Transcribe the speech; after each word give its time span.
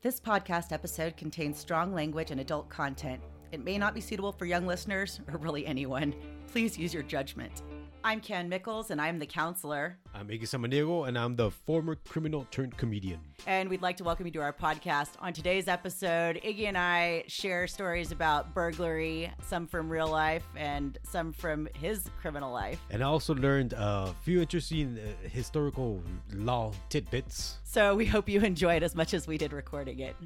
This 0.00 0.20
podcast 0.20 0.70
episode 0.70 1.16
contains 1.16 1.58
strong 1.58 1.92
language 1.92 2.30
and 2.30 2.40
adult 2.40 2.68
content. 2.68 3.20
It 3.50 3.64
may 3.64 3.78
not 3.78 3.94
be 3.94 4.00
suitable 4.00 4.30
for 4.30 4.44
young 4.44 4.64
listeners 4.64 5.18
or 5.26 5.38
really 5.38 5.66
anyone. 5.66 6.14
Please 6.46 6.78
use 6.78 6.94
your 6.94 7.02
judgment. 7.02 7.64
I'm 8.08 8.22
Kam 8.22 8.48
Nichols, 8.48 8.90
and 8.90 9.02
I'm 9.02 9.18
the 9.18 9.26
counselor. 9.26 9.98
I'm 10.14 10.28
Iggy 10.28 10.44
Samaniego, 10.44 11.06
and 11.06 11.18
I'm 11.18 11.36
the 11.36 11.50
former 11.50 11.94
criminal 11.94 12.46
turned 12.50 12.74
comedian. 12.78 13.20
And 13.46 13.68
we'd 13.68 13.82
like 13.82 13.98
to 13.98 14.04
welcome 14.04 14.24
you 14.24 14.32
to 14.32 14.40
our 14.40 14.54
podcast. 14.54 15.10
On 15.20 15.30
today's 15.30 15.68
episode, 15.68 16.40
Iggy 16.42 16.68
and 16.68 16.78
I 16.78 17.24
share 17.26 17.66
stories 17.66 18.10
about 18.10 18.54
burglary, 18.54 19.30
some 19.42 19.66
from 19.66 19.90
real 19.90 20.08
life 20.08 20.46
and 20.56 20.96
some 21.02 21.34
from 21.34 21.68
his 21.78 22.08
criminal 22.18 22.50
life. 22.50 22.80
And 22.88 23.02
I 23.02 23.06
also 23.06 23.34
learned 23.34 23.74
a 23.74 24.14
few 24.22 24.40
interesting 24.40 24.98
uh, 24.98 25.28
historical 25.28 26.02
law 26.32 26.72
tidbits. 26.88 27.58
So 27.64 27.94
we 27.94 28.06
hope 28.06 28.26
you 28.26 28.40
enjoy 28.40 28.76
it 28.76 28.82
as 28.82 28.94
much 28.94 29.12
as 29.12 29.26
we 29.26 29.36
did 29.36 29.52
recording 29.52 29.98
it. 29.98 30.16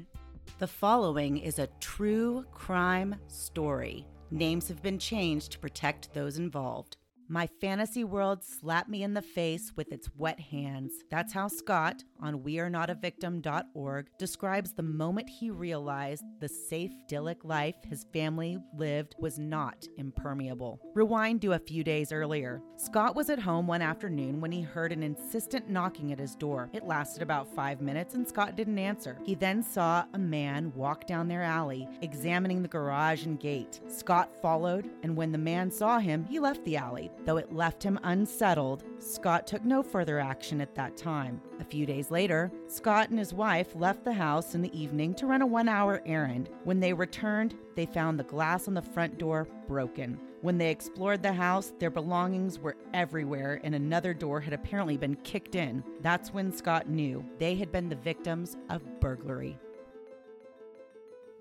The 0.57 0.67
following 0.67 1.37
is 1.37 1.59
a 1.59 1.67
true 1.81 2.45
crime 2.53 3.17
story. 3.27 4.07
Names 4.31 4.69
have 4.69 4.81
been 4.81 4.97
changed 4.97 5.51
to 5.51 5.59
protect 5.59 6.13
those 6.13 6.37
involved. 6.37 6.95
My 7.29 7.47
fantasy 7.61 8.03
world 8.03 8.43
slapped 8.43 8.89
me 8.89 9.03
in 9.03 9.13
the 9.13 9.21
face 9.21 9.71
with 9.75 9.91
its 9.91 10.09
wet 10.17 10.39
hands. 10.39 10.93
That's 11.09 11.33
how 11.33 11.47
Scott, 11.47 12.03
on 12.19 12.39
wearenotavictim.org, 12.39 14.07
describes 14.17 14.73
the 14.73 14.83
moment 14.83 15.29
he 15.29 15.49
realized 15.49 16.23
the 16.39 16.49
safe, 16.49 16.91
idyllic 17.13 17.45
life 17.45 17.75
his 17.87 18.05
family 18.11 18.57
lived 18.75 19.15
was 19.19 19.37
not 19.37 19.87
impermeable. 19.97 20.79
Rewind 20.95 21.41
to 21.43 21.53
a 21.53 21.59
few 21.59 21.83
days 21.83 22.11
earlier. 22.11 22.61
Scott 22.75 23.15
was 23.15 23.29
at 23.29 23.39
home 23.39 23.67
one 23.67 23.81
afternoon 23.81 24.41
when 24.41 24.51
he 24.51 24.61
heard 24.61 24.91
an 24.91 25.03
insistent 25.03 25.69
knocking 25.69 26.11
at 26.11 26.19
his 26.19 26.35
door. 26.35 26.69
It 26.73 26.85
lasted 26.85 27.21
about 27.21 27.53
five 27.53 27.81
minutes 27.81 28.15
and 28.15 28.27
Scott 28.27 28.55
didn't 28.55 28.79
answer. 28.79 29.19
He 29.23 29.35
then 29.35 29.61
saw 29.61 30.05
a 30.13 30.17
man 30.17 30.73
walk 30.75 31.05
down 31.05 31.27
their 31.27 31.43
alley, 31.43 31.87
examining 32.01 32.61
the 32.61 32.67
garage 32.67 33.25
and 33.25 33.39
gate. 33.39 33.79
Scott 33.87 34.33
followed, 34.41 34.89
and 35.03 35.15
when 35.15 35.31
the 35.31 35.37
man 35.37 35.69
saw 35.69 35.99
him, 35.99 36.25
he 36.25 36.39
left 36.39 36.65
the 36.65 36.77
alley. 36.77 37.11
Though 37.25 37.37
it 37.37 37.53
left 37.53 37.83
him 37.83 37.99
unsettled, 38.03 38.83
Scott 38.99 39.47
took 39.47 39.63
no 39.63 39.81
further 39.81 40.19
action 40.19 40.59
at 40.61 40.75
that 40.75 40.97
time. 40.97 41.41
A 41.59 41.63
few 41.63 41.85
days 41.85 42.11
later, 42.11 42.51
Scott 42.67 43.09
and 43.09 43.19
his 43.19 43.33
wife 43.33 43.75
left 43.75 44.03
the 44.03 44.13
house 44.13 44.55
in 44.55 44.61
the 44.61 44.77
evening 44.77 45.13
to 45.15 45.27
run 45.27 45.41
a 45.41 45.47
one 45.47 45.69
hour 45.69 46.01
errand. 46.05 46.49
When 46.63 46.79
they 46.79 46.93
returned, 46.93 47.55
they 47.75 47.85
found 47.85 48.19
the 48.19 48.23
glass 48.23 48.67
on 48.67 48.73
the 48.73 48.81
front 48.81 49.17
door 49.17 49.47
broken. 49.67 50.19
When 50.41 50.57
they 50.57 50.71
explored 50.71 51.23
the 51.23 51.31
house, 51.31 51.71
their 51.79 51.89
belongings 51.89 52.59
were 52.59 52.75
everywhere 52.93 53.61
and 53.63 53.73
another 53.73 54.13
door 54.13 54.41
had 54.41 54.53
apparently 54.53 54.97
been 54.97 55.15
kicked 55.23 55.55
in. 55.55 55.83
That's 56.01 56.33
when 56.33 56.51
Scott 56.51 56.89
knew 56.89 57.23
they 57.37 57.55
had 57.55 57.71
been 57.71 57.87
the 57.87 57.95
victims 57.95 58.57
of 58.69 58.81
burglary. 58.99 59.57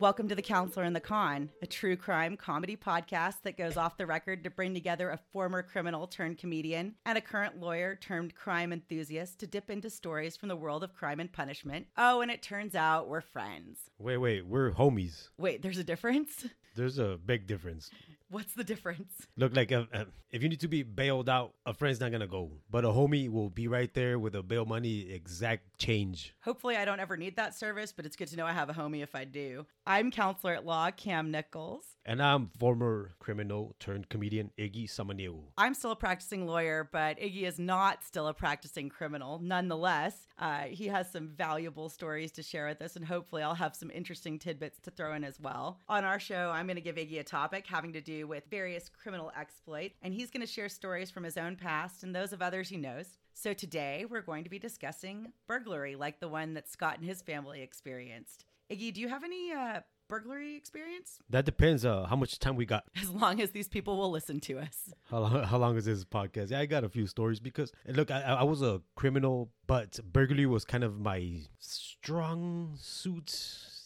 Welcome 0.02 0.26
to 0.30 0.34
The 0.34 0.42
Counselor 0.42 0.82
and 0.82 0.96
the 0.96 1.00
Con, 1.00 1.48
a 1.62 1.66
true 1.68 1.96
crime 1.96 2.36
comedy 2.36 2.76
podcast 2.76 3.42
that 3.44 3.56
goes 3.56 3.76
off 3.76 3.96
the 3.96 4.04
record 4.04 4.42
to 4.42 4.50
bring 4.50 4.74
together 4.74 5.10
a 5.10 5.20
former 5.32 5.62
criminal 5.62 6.08
turned 6.08 6.38
comedian 6.38 6.96
and 7.06 7.16
a 7.16 7.20
current 7.20 7.60
lawyer 7.60 7.94
turned 7.94 8.34
crime 8.34 8.72
enthusiast 8.72 9.38
to 9.38 9.46
dip 9.46 9.70
into 9.70 9.88
stories 9.88 10.36
from 10.36 10.48
the 10.48 10.56
world 10.56 10.82
of 10.82 10.92
crime 10.92 11.20
and 11.20 11.32
punishment. 11.32 11.86
Oh, 11.96 12.20
and 12.20 12.32
it 12.32 12.42
turns 12.42 12.74
out 12.74 13.08
we're 13.08 13.20
friends. 13.20 13.78
Wait, 14.00 14.16
wait, 14.16 14.44
we're 14.44 14.72
homies. 14.72 15.28
Wait, 15.38 15.62
there's 15.62 15.78
a 15.78 15.84
difference? 15.84 16.46
There's 16.74 16.98
a 16.98 17.16
big 17.24 17.46
difference. 17.46 17.90
What's 18.32 18.54
the 18.54 18.64
difference? 18.64 19.12
Look, 19.36 19.54
like 19.54 19.72
uh, 19.72 19.84
uh, 19.92 20.04
if 20.30 20.42
you 20.42 20.48
need 20.48 20.60
to 20.60 20.68
be 20.68 20.82
bailed 20.82 21.28
out, 21.28 21.52
a 21.66 21.74
friend's 21.74 22.00
not 22.00 22.12
gonna 22.12 22.26
go, 22.26 22.50
but 22.70 22.82
a 22.82 22.88
homie 22.88 23.28
will 23.28 23.50
be 23.50 23.68
right 23.68 23.92
there 23.92 24.18
with 24.18 24.34
a 24.34 24.42
bail 24.42 24.64
money 24.64 25.12
exact 25.12 25.78
change. 25.78 26.34
Hopefully, 26.40 26.78
I 26.78 26.86
don't 26.86 26.98
ever 26.98 27.18
need 27.18 27.36
that 27.36 27.54
service, 27.54 27.92
but 27.92 28.06
it's 28.06 28.16
good 28.16 28.28
to 28.28 28.36
know 28.36 28.46
I 28.46 28.52
have 28.52 28.70
a 28.70 28.72
homie 28.72 29.02
if 29.02 29.14
I 29.14 29.24
do. 29.24 29.66
I'm 29.86 30.10
counselor 30.10 30.54
at 30.54 30.64
law 30.64 30.90
Kam 30.90 31.30
Nichols. 31.30 31.84
And 32.04 32.20
I'm 32.20 32.50
former 32.58 33.10
criminal 33.20 33.76
turned 33.78 34.08
comedian 34.08 34.50
Iggy 34.58 34.90
Samaniego. 34.90 35.42
I'm 35.56 35.74
still 35.74 35.92
a 35.92 35.96
practicing 35.96 36.46
lawyer, 36.46 36.88
but 36.90 37.18
Iggy 37.20 37.42
is 37.42 37.60
not 37.60 38.02
still 38.02 38.26
a 38.26 38.34
practicing 38.34 38.88
criminal. 38.88 39.40
Nonetheless, 39.40 40.26
uh, 40.38 40.62
he 40.62 40.88
has 40.88 41.12
some 41.12 41.28
valuable 41.28 41.88
stories 41.88 42.32
to 42.32 42.42
share 42.42 42.66
with 42.66 42.82
us, 42.82 42.96
and 42.96 43.04
hopefully, 43.04 43.42
I'll 43.42 43.54
have 43.54 43.76
some 43.76 43.90
interesting 43.90 44.38
tidbits 44.38 44.80
to 44.80 44.90
throw 44.90 45.14
in 45.14 45.22
as 45.22 45.38
well. 45.38 45.78
On 45.88 46.04
our 46.04 46.18
show, 46.18 46.50
I'm 46.50 46.66
going 46.66 46.76
to 46.76 46.82
give 46.82 46.96
Iggy 46.96 47.20
a 47.20 47.24
topic 47.24 47.66
having 47.66 47.92
to 47.92 48.00
do 48.00 48.21
with 48.26 48.44
various 48.50 48.88
criminal 48.88 49.32
exploits, 49.38 49.98
and 50.02 50.14
he's 50.14 50.30
going 50.30 50.40
to 50.40 50.46
share 50.46 50.68
stories 50.68 51.10
from 51.10 51.24
his 51.24 51.36
own 51.36 51.56
past 51.56 52.02
and 52.02 52.14
those 52.14 52.32
of 52.32 52.42
others 52.42 52.68
he 52.68 52.76
knows. 52.76 53.18
So 53.34 53.52
today, 53.52 54.04
we're 54.08 54.20
going 54.20 54.44
to 54.44 54.50
be 54.50 54.58
discussing 54.58 55.32
burglary, 55.46 55.96
like 55.96 56.20
the 56.20 56.28
one 56.28 56.54
that 56.54 56.68
Scott 56.68 56.98
and 56.98 57.08
his 57.08 57.22
family 57.22 57.62
experienced. 57.62 58.44
Iggy, 58.70 58.92
do 58.92 59.00
you 59.00 59.08
have 59.08 59.24
any 59.24 59.52
uh, 59.52 59.80
burglary 60.08 60.56
experience? 60.56 61.18
That 61.30 61.44
depends 61.44 61.84
uh, 61.84 62.04
how 62.04 62.16
much 62.16 62.38
time 62.38 62.56
we 62.56 62.66
got. 62.66 62.84
As 63.00 63.08
long 63.08 63.40
as 63.40 63.50
these 63.50 63.68
people 63.68 63.96
will 63.96 64.10
listen 64.10 64.40
to 64.40 64.58
us. 64.58 64.92
How 65.10 65.18
long, 65.20 65.42
how 65.44 65.58
long 65.58 65.76
is 65.76 65.86
this 65.86 66.04
podcast? 66.04 66.50
Yeah, 66.50 66.60
I 66.60 66.66
got 66.66 66.84
a 66.84 66.88
few 66.88 67.06
stories 67.06 67.40
because 67.40 67.72
look, 67.86 68.10
I, 68.10 68.20
I 68.20 68.42
was 68.42 68.62
a 68.62 68.82
criminal, 68.94 69.50
but 69.66 69.98
burglary 70.12 70.46
was 70.46 70.64
kind 70.64 70.84
of 70.84 71.00
my 71.00 71.40
strong 71.58 72.74
suit. 72.78 73.32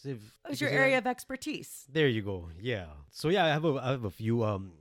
If, 0.07 0.17
It 0.45 0.49
was 0.49 0.61
your 0.61 0.69
because 0.69 0.79
I- 0.79 0.83
area 0.83 0.97
of 0.97 1.07
expertise. 1.07 1.85
There 1.91 2.07
you 2.07 2.21
go. 2.21 2.49
Yeah. 2.59 2.85
So 3.11 3.29
yeah, 3.29 3.45
I 3.45 3.49
have 3.49 3.65
a 3.65 3.73
I 3.75 3.91
have 3.91 4.05
a 4.05 4.09
few. 4.11 4.43
Um, 4.43 4.73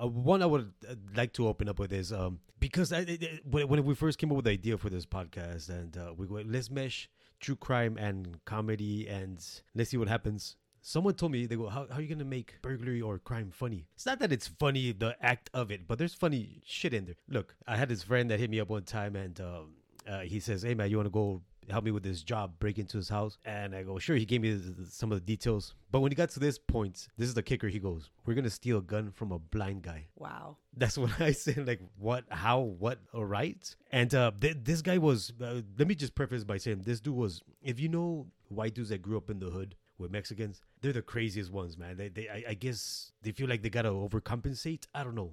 uh, 0.00 0.06
one 0.06 0.42
I 0.42 0.46
would 0.46 0.72
uh, 0.88 0.94
like 1.14 1.32
to 1.34 1.46
open 1.48 1.68
up 1.68 1.78
with 1.78 1.92
is 1.92 2.12
um 2.12 2.38
because 2.60 2.92
I, 2.92 3.00
I- 3.00 3.18
I- 3.52 3.64
when 3.64 3.84
we 3.84 3.94
first 3.94 4.18
came 4.18 4.30
up 4.30 4.36
with 4.36 4.46
the 4.46 4.52
idea 4.52 4.78
for 4.78 4.88
this 4.90 5.04
podcast 5.06 5.68
and 5.68 5.96
uh, 5.96 6.12
we 6.16 6.26
go 6.26 6.40
let's 6.46 6.70
mesh 6.70 7.08
true 7.40 7.56
crime 7.56 7.98
and 7.98 8.42
comedy 8.46 9.06
and 9.08 9.44
let's 9.74 9.90
see 9.90 9.96
what 9.98 10.08
happens. 10.08 10.56
Someone 10.86 11.14
told 11.14 11.32
me 11.32 11.46
they 11.46 11.56
go 11.56 11.68
how 11.68 11.86
how 11.90 11.96
are 11.98 12.00
you 12.02 12.08
gonna 12.08 12.24
make 12.24 12.60
burglary 12.62 13.00
or 13.02 13.18
crime 13.18 13.50
funny? 13.50 13.86
It's 13.94 14.06
not 14.06 14.18
that 14.20 14.32
it's 14.32 14.48
funny 14.48 14.92
the 14.92 15.16
act 15.20 15.50
of 15.54 15.70
it, 15.70 15.86
but 15.88 15.98
there's 15.98 16.14
funny 16.14 16.60
shit 16.64 16.92
in 16.94 17.04
there. 17.06 17.16
Look, 17.28 17.54
I 17.66 17.76
had 17.76 17.88
this 17.88 18.02
friend 18.02 18.30
that 18.30 18.38
hit 18.38 18.50
me 18.50 18.60
up 18.60 18.68
one 18.68 18.84
time 18.84 19.16
and 19.16 19.38
um, 19.40 19.74
uh, 20.06 20.20
he 20.20 20.40
says, 20.40 20.62
"Hey 20.62 20.74
man, 20.74 20.90
you 20.90 20.96
want 20.98 21.06
to 21.06 21.10
go 21.10 21.40
help 21.70 21.84
me 21.84 21.90
with 21.90 22.02
this 22.02 22.22
job, 22.22 22.58
break 22.58 22.78
into 22.78 22.96
his 22.96 23.08
house. 23.08 23.38
And 23.44 23.74
I 23.74 23.82
go, 23.82 23.98
sure. 23.98 24.16
He 24.16 24.24
gave 24.24 24.42
me 24.42 24.58
some 24.88 25.12
of 25.12 25.18
the 25.18 25.24
details. 25.24 25.74
But 25.90 26.00
when 26.00 26.10
he 26.10 26.16
got 26.16 26.30
to 26.30 26.40
this 26.40 26.58
point, 26.58 27.08
this 27.16 27.28
is 27.28 27.34
the 27.34 27.42
kicker. 27.42 27.68
He 27.68 27.78
goes, 27.78 28.10
we're 28.26 28.34
going 28.34 28.44
to 28.44 28.50
steal 28.50 28.78
a 28.78 28.82
gun 28.82 29.10
from 29.10 29.32
a 29.32 29.38
blind 29.38 29.82
guy. 29.82 30.06
Wow. 30.16 30.56
That's 30.76 30.98
what 30.98 31.20
I 31.20 31.32
said. 31.32 31.66
Like, 31.66 31.80
what, 31.98 32.24
how, 32.30 32.60
what, 32.60 32.98
all 33.12 33.24
right. 33.24 33.74
And 33.92 34.14
uh, 34.14 34.32
th- 34.40 34.58
this 34.62 34.82
guy 34.82 34.98
was, 34.98 35.32
uh, 35.42 35.60
let 35.78 35.88
me 35.88 35.94
just 35.94 36.14
preface 36.14 36.44
by 36.44 36.58
saying 36.58 36.82
this 36.82 37.00
dude 37.00 37.14
was, 37.14 37.42
if 37.62 37.80
you 37.80 37.88
know 37.88 38.26
white 38.48 38.74
dudes 38.74 38.90
that 38.90 39.02
grew 39.02 39.16
up 39.16 39.30
in 39.30 39.38
the 39.38 39.50
hood, 39.50 39.74
with 39.98 40.10
Mexicans, 40.10 40.60
they're 40.80 40.92
the 40.92 41.02
craziest 41.02 41.52
ones, 41.52 41.78
man. 41.78 41.96
They, 41.96 42.08
they, 42.08 42.28
I, 42.28 42.44
I 42.50 42.54
guess 42.54 43.12
they 43.22 43.30
feel 43.32 43.48
like 43.48 43.62
they 43.62 43.70
gotta 43.70 43.90
overcompensate. 43.90 44.86
I 44.94 45.04
don't 45.04 45.14
know. 45.14 45.32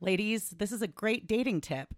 Ladies, 0.00 0.50
this 0.50 0.70
is 0.70 0.80
a 0.80 0.86
great 0.86 1.26
dating 1.26 1.60
tip. 1.60 1.88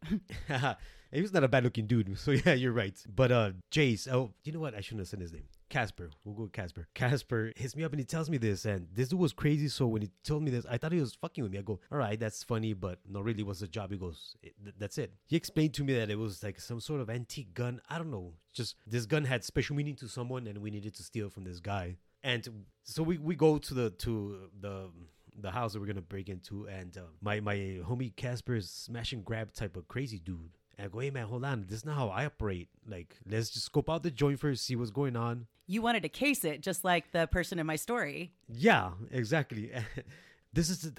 he 1.12 1.20
was 1.20 1.32
not 1.32 1.44
a 1.44 1.48
bad 1.48 1.64
looking 1.64 1.86
dude. 1.86 2.18
So 2.18 2.30
yeah, 2.46 2.54
you're 2.54 2.72
right. 2.72 2.98
But 3.14 3.30
uh 3.30 3.50
Jace, 3.70 4.08
oh 4.08 4.32
you 4.42 4.52
know 4.52 4.60
what? 4.60 4.74
I 4.74 4.80
shouldn't 4.80 5.00
have 5.00 5.08
said 5.08 5.20
his 5.20 5.32
name. 5.32 5.44
Casper. 5.68 6.10
We'll 6.24 6.34
go 6.34 6.42
with 6.44 6.52
Casper. 6.52 6.88
Casper 6.94 7.52
hits 7.56 7.76
me 7.76 7.84
up 7.84 7.92
and 7.92 8.00
he 8.00 8.04
tells 8.04 8.28
me 8.28 8.38
this 8.38 8.64
and 8.64 8.88
this 8.92 9.08
dude 9.08 9.20
was 9.20 9.32
crazy. 9.32 9.68
So 9.68 9.86
when 9.86 10.02
he 10.02 10.10
told 10.24 10.42
me 10.42 10.50
this, 10.50 10.66
I 10.68 10.78
thought 10.78 10.92
he 10.92 11.00
was 11.00 11.14
fucking 11.14 11.44
with 11.44 11.52
me. 11.52 11.58
I 11.58 11.62
go, 11.62 11.78
all 11.92 11.98
right, 11.98 12.18
that's 12.18 12.42
funny, 12.42 12.72
but 12.72 12.98
no, 13.08 13.20
really, 13.20 13.44
what's 13.44 13.60
the 13.60 13.68
job? 13.68 13.92
He 13.92 13.96
goes, 13.96 14.34
that's 14.78 14.98
it. 14.98 15.12
He 15.26 15.36
explained 15.36 15.74
to 15.74 15.84
me 15.84 15.94
that 15.94 16.10
it 16.10 16.18
was 16.18 16.42
like 16.42 16.58
some 16.58 16.80
sort 16.80 17.00
of 17.00 17.08
antique 17.08 17.54
gun. 17.54 17.80
I 17.88 17.98
don't 17.98 18.10
know. 18.10 18.32
Just 18.52 18.74
this 18.84 19.06
gun 19.06 19.24
had 19.24 19.44
special 19.44 19.76
meaning 19.76 19.94
to 19.96 20.08
someone 20.08 20.48
and 20.48 20.58
we 20.58 20.70
needed 20.72 20.94
to 20.94 21.04
steal 21.04 21.30
from 21.30 21.44
this 21.44 21.60
guy. 21.60 21.98
And 22.24 22.64
so 22.82 23.02
we, 23.02 23.18
we 23.18 23.34
go 23.36 23.58
to 23.58 23.74
the 23.74 23.90
to 23.90 24.50
the 24.60 24.90
the 25.38 25.50
house 25.50 25.72
that 25.72 25.80
we're 25.80 25.86
gonna 25.86 26.00
break 26.00 26.28
into, 26.28 26.66
and 26.66 26.96
uh, 26.96 27.02
my 27.20 27.40
my 27.40 27.56
homie 27.56 28.14
Casper 28.16 28.56
is 28.56 28.70
smash 28.70 29.12
and 29.12 29.24
grab 29.24 29.52
type 29.52 29.76
of 29.76 29.88
crazy 29.88 30.18
dude. 30.18 30.56
And 30.76 30.86
I 30.86 30.88
go, 30.88 31.00
hey 31.00 31.10
man, 31.10 31.26
hold 31.26 31.44
on, 31.44 31.66
this 31.68 31.78
is 31.78 31.84
not 31.84 31.96
how 31.96 32.08
I 32.08 32.26
operate. 32.26 32.68
Like, 32.86 33.16
let's 33.28 33.50
just 33.50 33.66
scope 33.66 33.90
out 33.90 34.02
the 34.02 34.10
joint 34.10 34.40
first, 34.40 34.64
see 34.64 34.76
what's 34.76 34.90
going 34.90 35.16
on. 35.16 35.46
You 35.66 35.82
wanted 35.82 36.02
to 36.02 36.08
case 36.08 36.44
it 36.44 36.62
just 36.62 36.84
like 36.84 37.12
the 37.12 37.26
person 37.26 37.58
in 37.58 37.66
my 37.66 37.76
story. 37.76 38.32
Yeah, 38.48 38.90
exactly. 39.10 39.72
this 40.52 40.70
is 40.70 40.90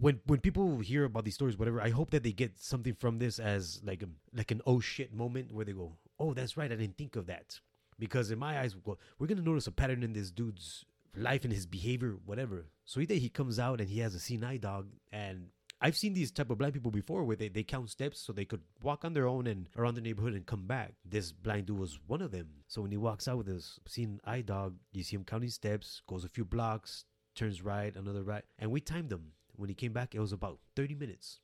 when 0.00 0.20
when 0.26 0.40
people 0.40 0.78
hear 0.78 1.04
about 1.04 1.24
these 1.24 1.34
stories, 1.34 1.58
whatever. 1.58 1.80
I 1.80 1.90
hope 1.90 2.10
that 2.10 2.22
they 2.22 2.32
get 2.32 2.58
something 2.58 2.94
from 2.94 3.18
this 3.18 3.38
as 3.38 3.80
like 3.84 4.02
a 4.02 4.08
like 4.34 4.50
an 4.50 4.62
oh 4.66 4.80
shit 4.80 5.12
moment 5.12 5.52
where 5.52 5.64
they 5.64 5.72
go, 5.72 5.96
oh 6.18 6.34
that's 6.34 6.56
right, 6.56 6.72
I 6.72 6.76
didn't 6.76 6.96
think 6.96 7.16
of 7.16 7.26
that. 7.26 7.60
Because 7.98 8.30
in 8.30 8.38
my 8.38 8.58
eyes, 8.58 8.74
well, 8.84 8.98
we're 9.18 9.26
gonna 9.26 9.42
notice 9.42 9.66
a 9.66 9.72
pattern 9.72 10.02
in 10.02 10.14
this 10.14 10.30
dude's 10.30 10.86
life 11.16 11.44
and 11.44 11.52
his 11.52 11.66
behavior, 11.66 12.16
whatever. 12.24 12.66
So 12.84 13.00
either 13.00 13.14
he 13.14 13.28
comes 13.28 13.58
out 13.58 13.80
and 13.80 13.88
he 13.88 14.00
has 14.00 14.14
a 14.14 14.18
C9 14.18 14.60
dog, 14.60 14.88
and 15.12 15.48
I've 15.80 15.96
seen 15.96 16.12
these 16.12 16.30
type 16.30 16.50
of 16.50 16.58
blind 16.58 16.74
people 16.74 16.90
before 16.90 17.24
where 17.24 17.36
they, 17.36 17.48
they 17.48 17.62
count 17.62 17.88
steps 17.90 18.20
so 18.20 18.32
they 18.32 18.44
could 18.44 18.60
walk 18.82 19.04
on 19.04 19.14
their 19.14 19.26
own 19.26 19.46
and 19.46 19.68
around 19.76 19.94
the 19.94 20.02
neighborhood 20.02 20.34
and 20.34 20.44
come 20.44 20.66
back. 20.66 20.92
This 21.04 21.32
blind 21.32 21.66
dude 21.66 21.78
was 21.78 21.98
one 22.06 22.20
of 22.20 22.32
them. 22.32 22.48
So 22.68 22.82
when 22.82 22.90
he 22.90 22.98
walks 22.98 23.26
out 23.26 23.38
with 23.38 23.46
his 23.46 23.78
Seeing 23.86 24.20
Eye 24.24 24.42
dog, 24.42 24.74
you 24.92 25.02
see 25.02 25.16
him 25.16 25.24
counting 25.24 25.48
steps, 25.48 26.02
goes 26.06 26.24
a 26.24 26.28
few 26.28 26.44
blocks, 26.44 27.04
turns 27.34 27.62
right, 27.62 27.94
another 27.96 28.22
right, 28.22 28.44
and 28.58 28.70
we 28.70 28.80
timed 28.80 29.10
him. 29.10 29.32
When 29.56 29.68
he 29.68 29.74
came 29.74 29.92
back, 29.92 30.14
it 30.14 30.20
was 30.20 30.32
about 30.32 30.58
30 30.76 30.94
minutes. 30.94 31.40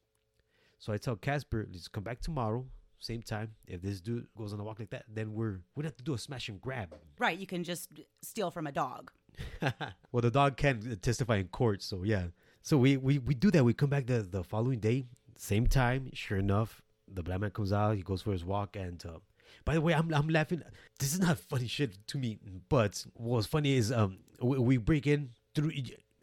So 0.78 0.92
I 0.92 0.98
tell 0.98 1.16
Casper, 1.16 1.66
let's 1.70 1.88
come 1.88 2.04
back 2.04 2.20
tomorrow. 2.20 2.66
same 2.98 3.22
time. 3.22 3.52
If 3.66 3.82
this 3.82 4.00
dude 4.00 4.26
goes 4.36 4.52
on 4.52 4.60
a 4.60 4.64
walk 4.64 4.78
like 4.78 4.90
that, 4.90 5.04
then 5.08 5.32
we're 5.34 5.60
we'd 5.74 5.84
have 5.84 5.96
to 5.96 6.02
do 6.02 6.14
a 6.14 6.18
smash 6.18 6.48
and 6.48 6.60
grab. 6.60 6.94
Right, 7.18 7.38
you 7.38 7.46
can 7.46 7.64
just 7.64 7.88
steal 8.22 8.50
from 8.50 8.66
a 8.66 8.72
dog. 8.72 9.10
well, 10.12 10.22
the 10.22 10.30
dog 10.30 10.56
can 10.56 10.98
testify 11.00 11.36
in 11.36 11.48
court, 11.48 11.82
so 11.82 12.02
yeah. 12.02 12.24
So 12.62 12.76
we 12.78 12.96
we, 12.96 13.18
we 13.18 13.34
do 13.34 13.50
that. 13.52 13.64
We 13.64 13.74
come 13.74 13.90
back 13.90 14.06
the 14.06 14.22
the 14.22 14.42
following 14.42 14.80
day, 14.80 15.04
same 15.36 15.66
time. 15.66 16.10
Sure 16.12 16.38
enough, 16.38 16.82
the 17.12 17.22
black 17.22 17.40
man 17.40 17.50
comes 17.50 17.72
out. 17.72 17.96
He 17.96 18.02
goes 18.02 18.22
for 18.22 18.32
his 18.32 18.44
walk, 18.44 18.76
and 18.76 19.04
uh, 19.06 19.18
by 19.64 19.74
the 19.74 19.80
way, 19.80 19.94
I'm 19.94 20.12
I'm 20.12 20.28
laughing. 20.28 20.62
This 20.98 21.12
is 21.12 21.20
not 21.20 21.38
funny 21.50 21.66
shit 21.66 22.06
to 22.08 22.18
me, 22.18 22.38
but 22.68 23.04
what's 23.14 23.46
funny 23.46 23.74
is 23.74 23.92
um 23.92 24.18
we, 24.40 24.58
we 24.58 24.76
break 24.76 25.06
in 25.06 25.30
through. 25.54 25.72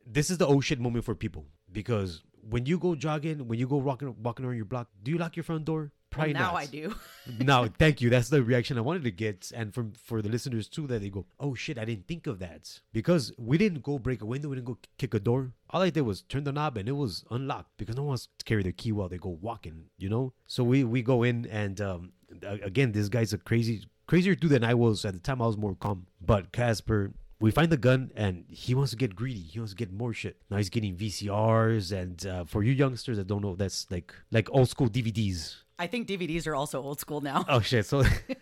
This 0.05 0.29
is 0.29 0.37
the 0.37 0.47
oh 0.47 0.59
shit 0.59 0.79
moment 0.79 1.05
for 1.05 1.15
people 1.15 1.45
because 1.71 2.23
when 2.49 2.65
you 2.65 2.77
go 2.77 2.95
jogging, 2.95 3.47
when 3.47 3.59
you 3.59 3.67
go 3.67 3.77
walking 3.77 4.15
walking 4.21 4.45
around 4.45 4.57
your 4.57 4.65
block, 4.65 4.89
do 5.01 5.11
you 5.11 5.17
lock 5.17 5.35
your 5.35 5.43
front 5.43 5.65
door? 5.65 5.91
Probably 6.13 6.33
well, 6.33 6.53
now. 6.53 6.55
I 6.55 6.65
do. 6.65 6.95
now, 7.39 7.67
thank 7.67 8.01
you. 8.01 8.09
That's 8.09 8.29
the 8.29 8.43
reaction 8.43 8.77
I 8.77 8.81
wanted 8.81 9.03
to 9.03 9.11
get, 9.11 9.51
and 9.55 9.73
from 9.73 9.93
for 9.93 10.21
the 10.21 10.29
listeners 10.29 10.67
too, 10.67 10.87
that 10.87 11.01
they 11.01 11.09
go, 11.09 11.25
"Oh 11.39 11.55
shit, 11.55 11.77
I 11.77 11.85
didn't 11.85 12.07
think 12.07 12.27
of 12.27 12.39
that," 12.39 12.79
because 12.91 13.31
we 13.37 13.57
didn't 13.57 13.83
go 13.83 13.97
break 13.97 14.21
a 14.21 14.25
window, 14.25 14.49
we 14.49 14.55
didn't 14.57 14.67
go 14.67 14.77
kick 14.97 15.13
a 15.13 15.19
door. 15.19 15.53
All 15.69 15.81
I 15.81 15.89
did 15.89 16.01
was 16.01 16.21
turn 16.21 16.43
the 16.43 16.51
knob, 16.51 16.77
and 16.77 16.87
it 16.87 16.93
was 16.93 17.25
unlocked 17.31 17.71
because 17.77 17.95
no 17.95 18.03
one 18.03 18.09
wants 18.09 18.29
to 18.37 18.45
carry 18.45 18.63
their 18.63 18.71
key 18.71 18.91
while 18.91 19.09
they 19.09 19.17
go 19.17 19.29
walking, 19.29 19.85
you 19.97 20.09
know. 20.09 20.33
So 20.47 20.63
we 20.63 20.83
we 20.83 21.01
go 21.01 21.23
in, 21.23 21.47
and 21.47 21.81
um, 21.81 22.11
again, 22.41 22.91
this 22.91 23.09
guy's 23.09 23.33
a 23.33 23.37
crazy, 23.37 23.85
crazier 24.05 24.35
dude 24.35 24.51
than 24.51 24.63
I 24.63 24.75
was 24.75 25.05
at 25.05 25.13
the 25.13 25.19
time. 25.19 25.41
I 25.41 25.47
was 25.47 25.57
more 25.57 25.75
calm, 25.75 26.07
but 26.21 26.51
Casper 26.51 27.13
we 27.43 27.51
find 27.51 27.69
the 27.69 27.75
gun 27.75 28.09
and 28.15 28.45
he 28.47 28.73
wants 28.73 28.91
to 28.91 28.97
get 28.97 29.17
greedy. 29.17 29.41
He 29.41 29.59
wants 29.59 29.73
to 29.73 29.75
get 29.75 29.91
more 29.91 30.13
shit. 30.13 30.37
Now 30.49 30.55
he's 30.55 30.69
getting 30.69 30.95
VCRs 30.95 31.91
and 31.91 32.25
uh, 32.25 32.45
for 32.45 32.63
you 32.63 32.71
youngsters 32.71 33.17
that 33.17 33.27
don't 33.27 33.41
know, 33.41 33.55
that's 33.55 33.85
like 33.91 34.13
like 34.31 34.47
old 34.51 34.69
school 34.69 34.87
DVDs. 34.87 35.62
I 35.79 35.87
think 35.87 36.07
DVDs 36.07 36.45
are 36.47 36.55
also 36.55 36.81
old 36.81 36.99
school 36.99 37.21
now. 37.21 37.45
Oh 37.49 37.59
shit! 37.59 37.85
So 37.85 38.03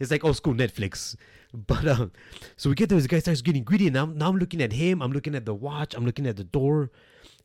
it's 0.00 0.10
like 0.10 0.24
old 0.24 0.36
school 0.36 0.54
Netflix. 0.54 1.16
But 1.52 1.86
um, 1.88 2.12
so 2.56 2.68
we 2.68 2.74
get 2.74 2.88
there. 2.88 2.98
This 2.98 3.06
guy 3.06 3.18
starts 3.20 3.40
getting 3.40 3.64
greedy, 3.64 3.86
and 3.86 3.94
now, 3.94 4.06
now 4.06 4.28
I'm 4.28 4.36
looking 4.36 4.60
at 4.60 4.72
him. 4.72 5.00
I'm 5.00 5.12
looking 5.12 5.34
at 5.34 5.46
the 5.46 5.54
watch. 5.54 5.94
I'm 5.94 6.04
looking 6.04 6.26
at 6.26 6.36
the 6.36 6.44
door. 6.44 6.90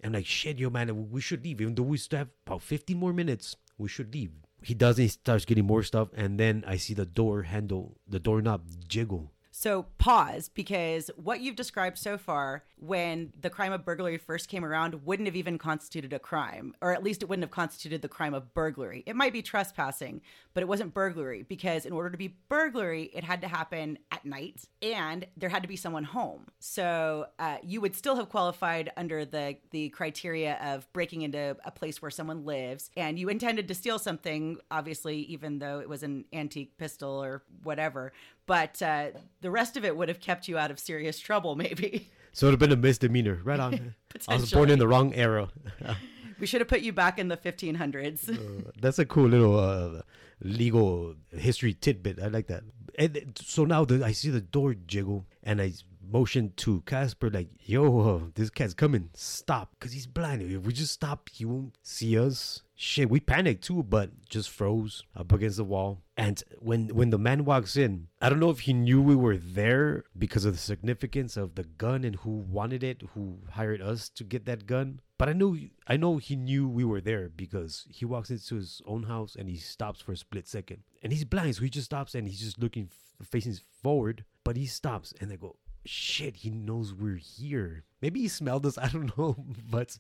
I'm 0.04 0.14
like, 0.14 0.26
shit, 0.26 0.60
yo, 0.60 0.70
man, 0.70 1.12
we 1.12 1.22
should 1.22 1.44
leave. 1.44 1.62
Even 1.62 1.76
though 1.76 1.84
we 1.84 1.98
still 1.98 2.20
have 2.20 2.30
about 2.46 2.62
15 2.62 2.98
more 2.98 3.14
minutes, 3.14 3.56
we 3.78 3.88
should 3.88 4.14
leave. 4.14 4.32
He 4.64 4.74
does. 4.74 4.98
He 4.98 5.08
starts 5.08 5.46
getting 5.46 5.66
more 5.66 5.84
stuff, 5.84 6.10
and 6.16 6.40
then 6.40 6.64
I 6.68 6.78
see 6.78 6.94
the 6.94 7.06
door 7.06 7.44
handle, 7.44 7.98
the 8.08 8.20
doorknob 8.20 8.64
jiggle. 8.88 9.32
So 9.62 9.86
pause 10.00 10.50
because 10.50 11.12
what 11.18 11.40
you've 11.40 11.56
described 11.56 12.00
so 12.00 12.18
far, 12.18 12.64
when 12.80 13.32
the 13.40 13.52
crime 13.52 13.72
of 13.72 13.86
burglary 13.86 14.18
first 14.18 14.50
came 14.50 14.66
around, 14.66 15.06
wouldn't 15.06 15.28
have 15.28 15.36
even 15.36 15.60
constituted 15.60 16.14
a 16.14 16.18
crime, 16.18 16.74
or 16.82 16.92
at 16.92 17.04
least 17.04 17.22
it 17.22 17.30
wouldn't 17.30 17.44
have 17.44 17.52
constituted 17.52 18.02
the 18.02 18.08
crime 18.08 18.34
of 18.34 18.56
burglary. 18.56 19.04
It 19.06 19.16
might 19.16 19.34
be 19.34 19.44
trespassing, 19.44 20.22
but 20.56 20.64
it 20.64 20.68
wasn't 20.68 20.96
burglary 20.96 21.44
because 21.44 21.86
in 21.86 21.94
order 21.94 22.10
to 22.10 22.18
be 22.18 22.38
burglary, 22.50 23.12
it 23.14 23.24
had 23.24 23.40
to 23.42 23.48
happen 23.48 24.00
at 24.12 24.26
night 24.26 24.66
and 24.82 25.28
there 25.38 25.50
had 25.50 25.62
to 25.62 25.70
be 25.70 25.76
someone 25.76 26.06
home. 26.06 26.48
So 26.58 27.28
uh, 27.38 27.58
you 27.62 27.82
would 27.82 27.96
still 27.96 28.16
have 28.16 28.30
qualified 28.30 28.92
under 28.98 29.26
the 29.26 29.58
the 29.70 29.90
criteria 29.90 30.58
of 30.64 30.92
breaking 30.92 31.22
into 31.22 31.56
a 31.64 31.70
place 31.70 32.02
where 32.02 32.10
someone 32.10 32.46
lives, 32.46 32.90
and 32.98 33.20
you 33.20 33.30
intended 33.30 33.68
to 33.68 33.76
steal 33.76 34.00
something, 34.00 34.58
obviously, 34.72 35.18
even 35.18 35.60
though 35.60 35.82
it 35.82 35.88
was 35.88 36.02
an 36.02 36.26
antique 36.34 36.80
pistol 36.80 37.24
or 37.24 37.44
whatever 37.62 38.12
but 38.52 38.82
uh, 38.82 39.12
the 39.40 39.50
rest 39.50 39.78
of 39.78 39.86
it 39.86 39.96
would 39.96 40.10
have 40.10 40.20
kept 40.20 40.50
you 40.50 40.58
out 40.58 40.72
of 40.72 40.78
serious 40.78 41.18
trouble, 41.18 41.56
maybe. 41.56 42.10
So 42.34 42.48
it 42.48 42.52
would 42.52 42.62
have 42.62 42.70
been 42.70 42.80
a 42.80 42.82
misdemeanor, 42.82 43.42
right 43.44 43.60
on. 43.60 43.94
I 44.30 44.36
was 44.36 44.54
born 44.54 44.70
in 44.70 44.80
the 44.80 44.88
wrong 44.88 45.14
era. 45.14 45.50
we 46.40 46.48
should 46.48 46.62
have 46.62 46.70
put 46.70 46.80
you 46.80 46.94
back 46.94 47.20
in 47.20 47.28
the 47.28 47.36
1500s. 47.36 48.30
uh, 48.30 48.72
that's 48.80 49.00
a 49.00 49.06
cool 49.06 49.28
little 49.28 49.60
uh, 49.60 50.02
legal 50.42 51.16
history 51.32 51.74
tidbit. 51.74 52.22
I 52.24 52.28
like 52.28 52.48
that. 52.48 52.64
And 52.98 53.38
so 53.42 53.66
now 53.66 53.84
the, 53.84 54.06
I 54.06 54.14
see 54.14 54.30
the 54.30 54.40
door 54.40 54.76
jiggle, 54.76 55.26
and 55.44 55.62
I 55.62 55.74
motion 56.12 56.54
to 56.58 56.82
Casper 56.82 57.30
like, 57.30 57.50
"Yo, 57.64 58.32
this 58.36 58.50
cat's 58.50 58.74
coming! 58.74 59.10
Stop!" 59.14 59.76
Because 59.80 59.94
he's 59.94 60.08
blind. 60.08 60.42
If 60.42 60.64
we 60.64 60.74
just 60.74 60.94
stop, 60.94 61.30
he 61.30 61.46
won't 61.46 61.78
see 61.82 62.18
us. 62.20 62.62
Shit, 62.76 63.10
we 63.10 63.20
panicked 63.20 63.64
too, 63.64 63.84
but 63.84 64.10
just 64.28 64.50
froze 64.50 65.04
up 65.16 65.32
against 65.32 65.58
the 65.58 65.64
wall. 65.64 66.02
And 66.18 66.44
when 66.60 66.90
when 66.90 67.12
the 67.12 67.20
man 67.20 67.46
walks 67.46 67.78
in, 67.78 68.08
I 68.22 68.30
don't 68.30 68.40
know 68.40 68.50
if 68.50 68.62
he 68.62 68.74
knew 68.74 69.02
we 69.02 69.16
were 69.16 69.38
there 69.38 70.04
because 70.18 70.46
of 70.46 70.54
the 70.54 70.60
significance 70.60 71.38
of 71.38 71.56
the 71.56 71.64
gun 71.64 72.04
and 72.04 72.16
who 72.18 72.32
wanted 72.32 72.84
it, 72.84 73.04
who 73.14 73.40
hired 73.52 73.82
us 73.82 74.10
to 74.10 74.24
get 74.24 74.46
that 74.46 74.66
gun. 74.66 75.02
But 75.18 75.30
I 75.30 75.34
know 75.34 75.56
I 75.88 75.98
know 75.98 76.18
he 76.18 76.36
knew 76.36 76.68
we 76.68 76.84
were 76.84 77.02
there 77.02 77.30
because 77.30 77.86
he 77.88 78.06
walks 78.06 78.32
into 78.32 78.56
his 78.56 78.82
own 78.88 79.04
house 79.04 79.36
and 79.36 79.48
he 79.48 79.58
stops 79.58 80.02
for 80.02 80.14
a 80.14 80.18
split 80.18 80.48
second. 80.48 80.82
And 81.04 81.14
he's 81.14 81.26
blind, 81.26 81.56
so 81.56 81.64
he 81.64 81.70
just 81.70 81.86
stops 81.86 82.16
and 82.16 82.28
he's 82.28 82.40
just 82.40 82.58
looking 82.58 82.90
facing 83.24 83.60
forward. 83.84 84.26
But 84.44 84.58
he 84.58 84.66
stops 84.66 85.14
and 85.22 85.30
they 85.30 85.38
go, 85.38 85.58
shit, 85.86 86.38
he 86.38 86.50
knows 86.50 86.94
we're 86.94 87.16
here. 87.16 87.84
Maybe 88.02 88.22
he 88.22 88.28
smelled 88.28 88.66
us. 88.66 88.78
I 88.82 88.88
don't 88.88 89.18
know, 89.18 89.36
but 89.70 89.98